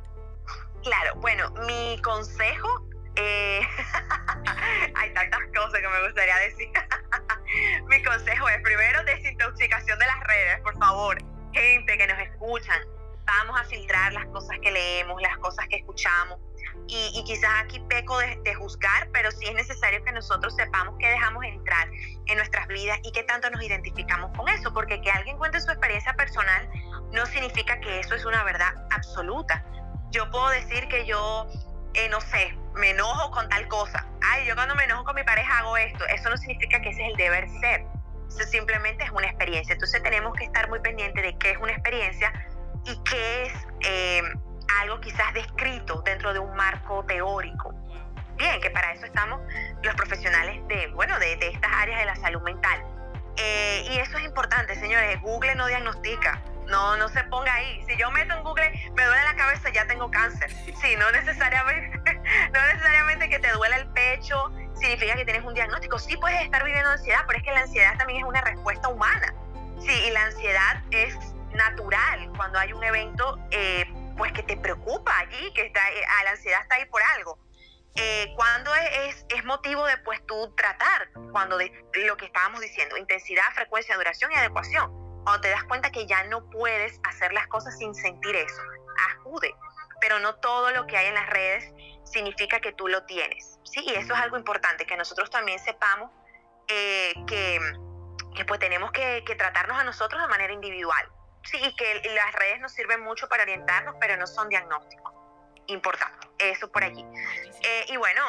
Claro, 0.83 1.15
bueno, 1.15 1.51
mi 1.67 1.99
consejo, 2.01 2.87
eh, 3.15 3.59
hay 4.95 5.13
tantas 5.13 5.41
cosas 5.53 5.81
que 5.81 5.87
me 5.87 6.03
gustaría 6.05 6.37
decir. 6.37 6.69
mi 7.89 8.01
consejo 8.03 8.47
es 8.47 8.61
primero 8.61 9.03
desintoxicación 9.03 9.99
de 9.99 10.05
las 10.05 10.19
redes, 10.21 10.61
por 10.61 10.77
favor, 10.77 11.17
gente 11.51 11.97
que 11.97 12.07
nos 12.07 12.19
escuchan, 12.19 12.79
vamos 13.25 13.59
a 13.59 13.63
filtrar 13.65 14.13
las 14.13 14.25
cosas 14.27 14.57
que 14.61 14.71
leemos, 14.71 15.21
las 15.21 15.37
cosas 15.39 15.67
que 15.67 15.77
escuchamos, 15.77 16.39
y, 16.87 17.23
quizás 17.25 17.49
aquí 17.63 17.79
peco 17.89 18.17
de, 18.19 18.55
juzgar, 18.55 19.09
pero 19.11 19.29
sí 19.31 19.45
es 19.45 19.53
necesario 19.53 20.03
que 20.03 20.11
nosotros 20.11 20.55
sepamos 20.55 20.95
qué 20.99 21.09
dejamos 21.09 21.43
entrar 21.43 21.89
en 22.25 22.37
nuestras 22.37 22.67
vidas 22.67 22.99
y 23.03 23.11
qué 23.11 23.23
tanto 23.23 23.49
nos 23.49 23.61
identificamos 23.61 24.35
con 24.37 24.47
eso, 24.49 24.73
porque 24.73 25.01
que 25.01 25.11
alguien 25.11 25.37
cuente 25.37 25.59
su 25.59 25.69
experiencia 25.69 26.13
personal 26.13 26.69
no 27.11 27.25
significa 27.25 27.79
que 27.79 27.99
eso 27.99 28.15
es 28.15 28.25
una 28.25 28.43
verdad 28.43 28.73
absoluta. 28.91 29.65
Yo 30.11 30.29
puedo 30.31 30.49
decir 30.49 30.87
que 30.87 31.05
yo, 31.05 31.47
eh, 31.93 32.07
no 32.09 32.21
sé, 32.21 32.57
me 32.75 32.91
enojo 32.91 33.31
con 33.31 33.49
tal 33.49 33.67
cosa. 33.67 34.05
Ay, 34.21 34.47
yo 34.47 34.55
cuando 34.55 34.75
me 34.75 34.85
enojo 34.85 35.03
con 35.03 35.15
mi 35.15 35.23
pareja 35.23 35.59
hago 35.59 35.75
esto. 35.77 36.05
Eso 36.07 36.29
no 36.29 36.37
significa 36.37 36.81
que 36.81 36.89
ese 36.89 37.03
es 37.03 37.11
el 37.11 37.17
deber 37.17 37.49
ser. 37.59 37.85
Eso 38.29 38.43
simplemente 38.49 39.03
es 39.03 39.11
una 39.11 39.27
experiencia. 39.27 39.73
Entonces 39.73 40.01
tenemos 40.03 40.33
que 40.35 40.45
estar 40.45 40.69
muy 40.69 40.79
pendientes 40.79 41.21
de 41.21 41.37
qué 41.37 41.51
es 41.51 41.57
una 41.57 41.73
experiencia 41.73 42.31
y 42.85 42.97
qué 43.03 43.43
es... 43.43 43.53
Eh, 43.81 44.21
algo 44.81 44.99
quizás 45.01 45.33
descrito 45.33 46.01
dentro 46.01 46.33
de 46.33 46.39
un 46.39 46.55
marco 46.55 47.03
teórico. 47.05 47.73
Bien, 48.35 48.61
que 48.61 48.69
para 48.69 48.93
eso 48.93 49.05
estamos 49.05 49.41
los 49.81 49.95
profesionales 49.95 50.61
de, 50.67 50.87
bueno, 50.87 51.17
de, 51.19 51.33
estas 51.33 51.71
áreas 51.73 51.99
de 51.99 52.05
la 52.05 52.15
salud 52.15 52.41
mental. 52.41 52.83
Eh, 53.37 53.85
y 53.89 53.97
eso 53.97 54.17
es 54.17 54.25
importante, 54.25 54.75
señores. 54.75 55.19
Google 55.21 55.55
no 55.55 55.67
diagnostica. 55.67 56.41
No, 56.67 56.97
no 56.97 57.07
se 57.07 57.23
ponga 57.25 57.53
ahí. 57.53 57.83
Si 57.87 57.95
yo 57.97 58.11
meto 58.11 58.33
en 58.35 58.43
Google, 58.43 58.71
me 58.95 59.05
duele 59.05 59.23
la 59.23 59.35
cabeza, 59.35 59.69
ya 59.69 59.87
tengo 59.87 60.11
cáncer. 60.11 60.51
Sí, 60.51 60.95
no 60.97 61.09
necesariamente, 61.11 61.97
no 62.53 62.65
necesariamente 62.67 63.29
que 63.29 63.39
te 63.39 63.51
duele 63.51 63.77
el 63.77 63.87
pecho 63.87 64.51
significa 64.79 65.15
que 65.15 65.25
tienes 65.25 65.43
un 65.43 65.53
diagnóstico. 65.53 65.99
Sí 65.99 66.17
puedes 66.17 66.41
estar 66.41 66.63
viviendo 66.63 66.91
ansiedad, 66.91 67.21
pero 67.25 67.39
es 67.39 67.43
que 67.43 67.51
la 67.51 67.61
ansiedad 67.61 67.97
también 67.97 68.19
es 68.19 68.25
una 68.25 68.41
respuesta 68.41 68.87
humana. 68.89 69.33
Sí, 69.79 70.03
y 70.07 70.11
la 70.11 70.23
ansiedad 70.23 70.83
es 70.91 71.15
natural 71.53 72.29
cuando 72.35 72.59
hay 72.59 72.73
un 72.73 72.83
evento 72.83 73.39
eh, 73.51 73.85
pues 74.17 74.31
que 74.33 74.43
te 74.43 74.57
preocupa 74.57 75.17
allí, 75.19 75.53
que 75.53 75.61
está, 75.61 75.89
eh, 75.91 76.01
la 76.23 76.31
ansiedad 76.31 76.61
está 76.61 76.75
ahí 76.75 76.85
por 76.85 77.01
algo. 77.15 77.39
Eh, 77.99 78.31
cuando 78.35 78.73
es, 78.75 79.25
es, 79.29 79.43
motivo 79.45 79.83
de 79.85 79.97
pues 79.97 80.23
tú 80.27 80.53
tratar, 80.55 81.09
cuando 81.31 81.57
de, 81.57 81.71
lo 82.05 82.15
que 82.15 82.25
estábamos 82.25 82.61
diciendo, 82.61 82.95
intensidad, 82.95 83.43
frecuencia, 83.55 83.95
duración 83.95 84.31
y 84.31 84.35
adecuación, 84.35 84.91
cuando 85.23 85.41
te 85.41 85.49
das 85.49 85.63
cuenta 85.63 85.91
que 85.91 86.05
ya 86.05 86.23
no 86.25 86.47
puedes 86.51 86.99
hacer 87.05 87.33
las 87.33 87.47
cosas 87.47 87.75
sin 87.79 87.95
sentir 87.95 88.35
eso, 88.35 88.61
acude, 89.15 89.55
pero 89.99 90.19
no 90.19 90.35
todo 90.35 90.69
lo 90.71 90.85
que 90.85 90.95
hay 90.95 91.07
en 91.07 91.15
las 91.15 91.27
redes 91.27 91.73
significa 92.03 92.59
que 92.59 92.71
tú 92.71 92.87
lo 92.87 93.03
tienes, 93.05 93.57
¿sí? 93.63 93.81
Y 93.83 93.95
eso 93.95 94.13
es 94.13 94.19
algo 94.19 94.37
importante, 94.37 94.85
que 94.85 94.95
nosotros 94.95 95.31
también 95.31 95.57
sepamos 95.57 96.11
eh, 96.67 97.13
que, 97.25 97.59
que, 98.35 98.45
pues 98.45 98.59
tenemos 98.59 98.91
que, 98.91 99.23
que 99.25 99.33
tratarnos 99.33 99.75
a 99.75 99.83
nosotros 99.83 100.21
de 100.21 100.27
manera 100.27 100.53
individual, 100.53 101.09
Sí, 101.51 101.75
que 101.77 102.01
las 102.13 102.33
redes 102.33 102.59
nos 102.59 102.73
sirven 102.73 103.01
mucho 103.01 103.27
para 103.29 103.43
orientarnos, 103.43 103.95
pero 103.99 104.17
no 104.17 104.27
son 104.27 104.49
diagnósticos. 104.49 105.13
Importante, 105.67 106.27
eso 106.39 106.69
por 106.71 106.83
allí. 106.83 107.05
Eh, 107.63 107.85
y 107.89 107.97
bueno, 107.97 108.21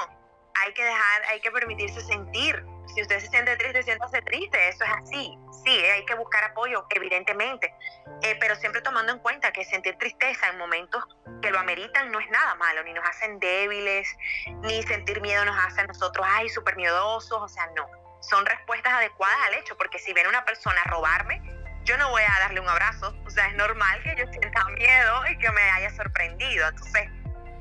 hay 0.55 0.73
que 0.73 0.85
dejar, 0.85 1.25
hay 1.29 1.41
que 1.41 1.51
permitirse 1.51 2.01
sentir. 2.01 2.65
Si 2.95 3.03
usted 3.03 3.21
se 3.21 3.29
siente 3.29 3.57
triste, 3.57 3.83
siéntase 3.83 4.23
triste, 4.23 4.69
eso 4.69 4.85
es 4.85 4.91
así. 4.91 5.39
Sí, 5.65 5.71
hay 5.71 6.05
que 6.07 6.15
buscar 6.15 6.45
apoyo, 6.45 6.87
evidentemente, 6.91 7.75
eh, 8.23 8.37
pero 8.41 8.55
siempre 8.57 8.81
tomando 8.81 9.13
en 9.13 9.19
cuenta 9.19 9.53
que 9.53 9.65
sentir 9.65 9.97
tristeza 9.99 10.49
en 10.49 10.59
momentos 10.59 11.05
que 11.43 11.51
lo 11.51 11.59
ameritan 11.59 12.11
no 12.11 12.21
es 12.21 12.31
nada 12.31 12.55
malo, 12.55 12.83
ni 12.85 12.93
nos 12.93 13.07
hacen 13.07 13.39
débiles, 13.39 14.17
ni 14.63 14.83
sentir 14.85 15.21
miedo 15.21 15.45
nos 15.45 15.57
hace 15.65 15.83
a 15.83 15.87
nosotros, 15.87 16.27
ay, 16.29 16.49
súper 16.49 16.77
miedosos, 16.77 17.43
o 17.43 17.49
sea, 17.49 17.67
no. 17.77 17.89
Son 18.21 18.45
respuestas 18.47 18.93
adecuadas 18.95 19.39
al 19.47 19.55
hecho, 19.55 19.77
porque 19.77 19.99
si 19.99 20.13
viene 20.13 20.29
una 20.29 20.45
persona 20.45 20.81
a 20.83 20.91
robarme, 20.91 21.43
yo 21.89 21.97
no 21.97 22.11
voy 22.11 22.23
a 22.23 22.41
darle 22.41 22.61
un 22.61 22.69
abrazo. 22.69 23.17
O 23.25 23.31
sea, 23.31 23.47
es 23.47 23.57
normal 23.57 24.03
que 24.03 24.15
yo 24.15 24.27
sienta 24.31 24.63
miedo 24.67 25.27
y 25.31 25.39
que 25.39 25.51
me 25.51 25.63
haya 25.71 25.89
sorprendido. 25.97 26.69
Entonces, 26.69 27.09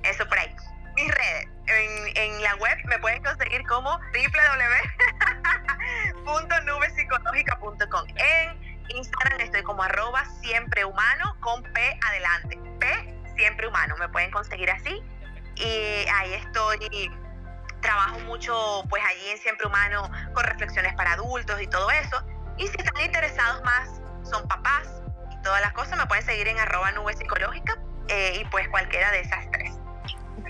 eso 0.03 0.27
por 0.27 0.37
ahí. 0.37 0.53
Mis 0.95 1.07
redes. 1.07 1.47
En, 1.67 2.41
la 2.41 2.55
web 2.55 2.77
me 2.85 2.99
pueden 2.99 3.23
conseguir 3.23 3.65
como 3.67 3.97
www.nubepsicológica.com. 6.25 8.07
En 8.17 8.61
Instagram 8.89 9.39
estoy 9.39 9.63
como 9.63 9.83
arroba 9.83 10.25
siempre 10.41 10.83
humano 10.83 11.37
con 11.39 11.63
P 11.63 11.99
adelante. 12.05 12.59
P 12.79 13.15
siempre 13.37 13.67
humano. 13.67 13.95
Me 13.97 14.09
pueden 14.09 14.31
conseguir 14.31 14.69
así. 14.71 15.01
Y 15.55 16.05
ahí 16.13 16.33
estoy 16.33 17.11
trabajo 17.81 18.19
mucho 18.21 18.83
pues 18.89 19.03
allí 19.05 19.29
en 19.29 19.37
Siempre 19.37 19.67
Humano 19.67 20.09
con 20.33 20.43
reflexiones 20.43 20.93
para 20.95 21.13
adultos 21.13 21.61
y 21.61 21.67
todo 21.67 21.89
eso. 21.91 22.21
Y 22.57 22.67
si 22.67 22.75
están 22.77 23.01
interesados 23.03 23.63
más 23.63 24.01
son 24.29 24.47
papás 24.47 25.01
y 25.31 25.41
todas 25.41 25.61
las 25.61 25.73
cosas, 25.73 25.97
me 25.97 26.05
pueden 26.05 26.25
seguir 26.25 26.47
en 26.47 26.59
arroba 26.59 26.91
nube 26.91 27.13
psicológica 27.13 27.77
eh, 28.09 28.39
y 28.41 28.45
pues 28.45 28.67
cualquiera 28.69 29.11
de 29.11 29.21
esas 29.21 29.49
tres. 29.51 29.77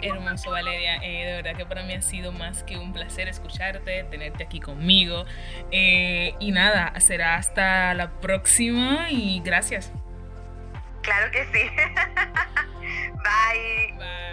Hermoso, 0.01 0.51
Valeria. 0.51 0.97
Eh, 0.97 1.25
de 1.25 1.35
verdad 1.41 1.55
que 1.55 1.65
para 1.65 1.83
mí 1.83 1.93
ha 1.93 2.01
sido 2.01 2.31
más 2.31 2.63
que 2.63 2.77
un 2.77 2.93
placer 2.93 3.27
escucharte, 3.27 4.03
tenerte 4.05 4.43
aquí 4.43 4.59
conmigo. 4.59 5.25
Eh, 5.71 6.35
y 6.39 6.51
nada, 6.51 6.99
será 6.99 7.35
hasta 7.35 7.93
la 7.93 8.11
próxima 8.19 9.09
y 9.09 9.41
gracias. 9.43 9.91
Claro 11.01 11.31
que 11.31 11.45
sí. 11.45 11.69
Bye. 13.23 13.93
Bye. 13.97 14.26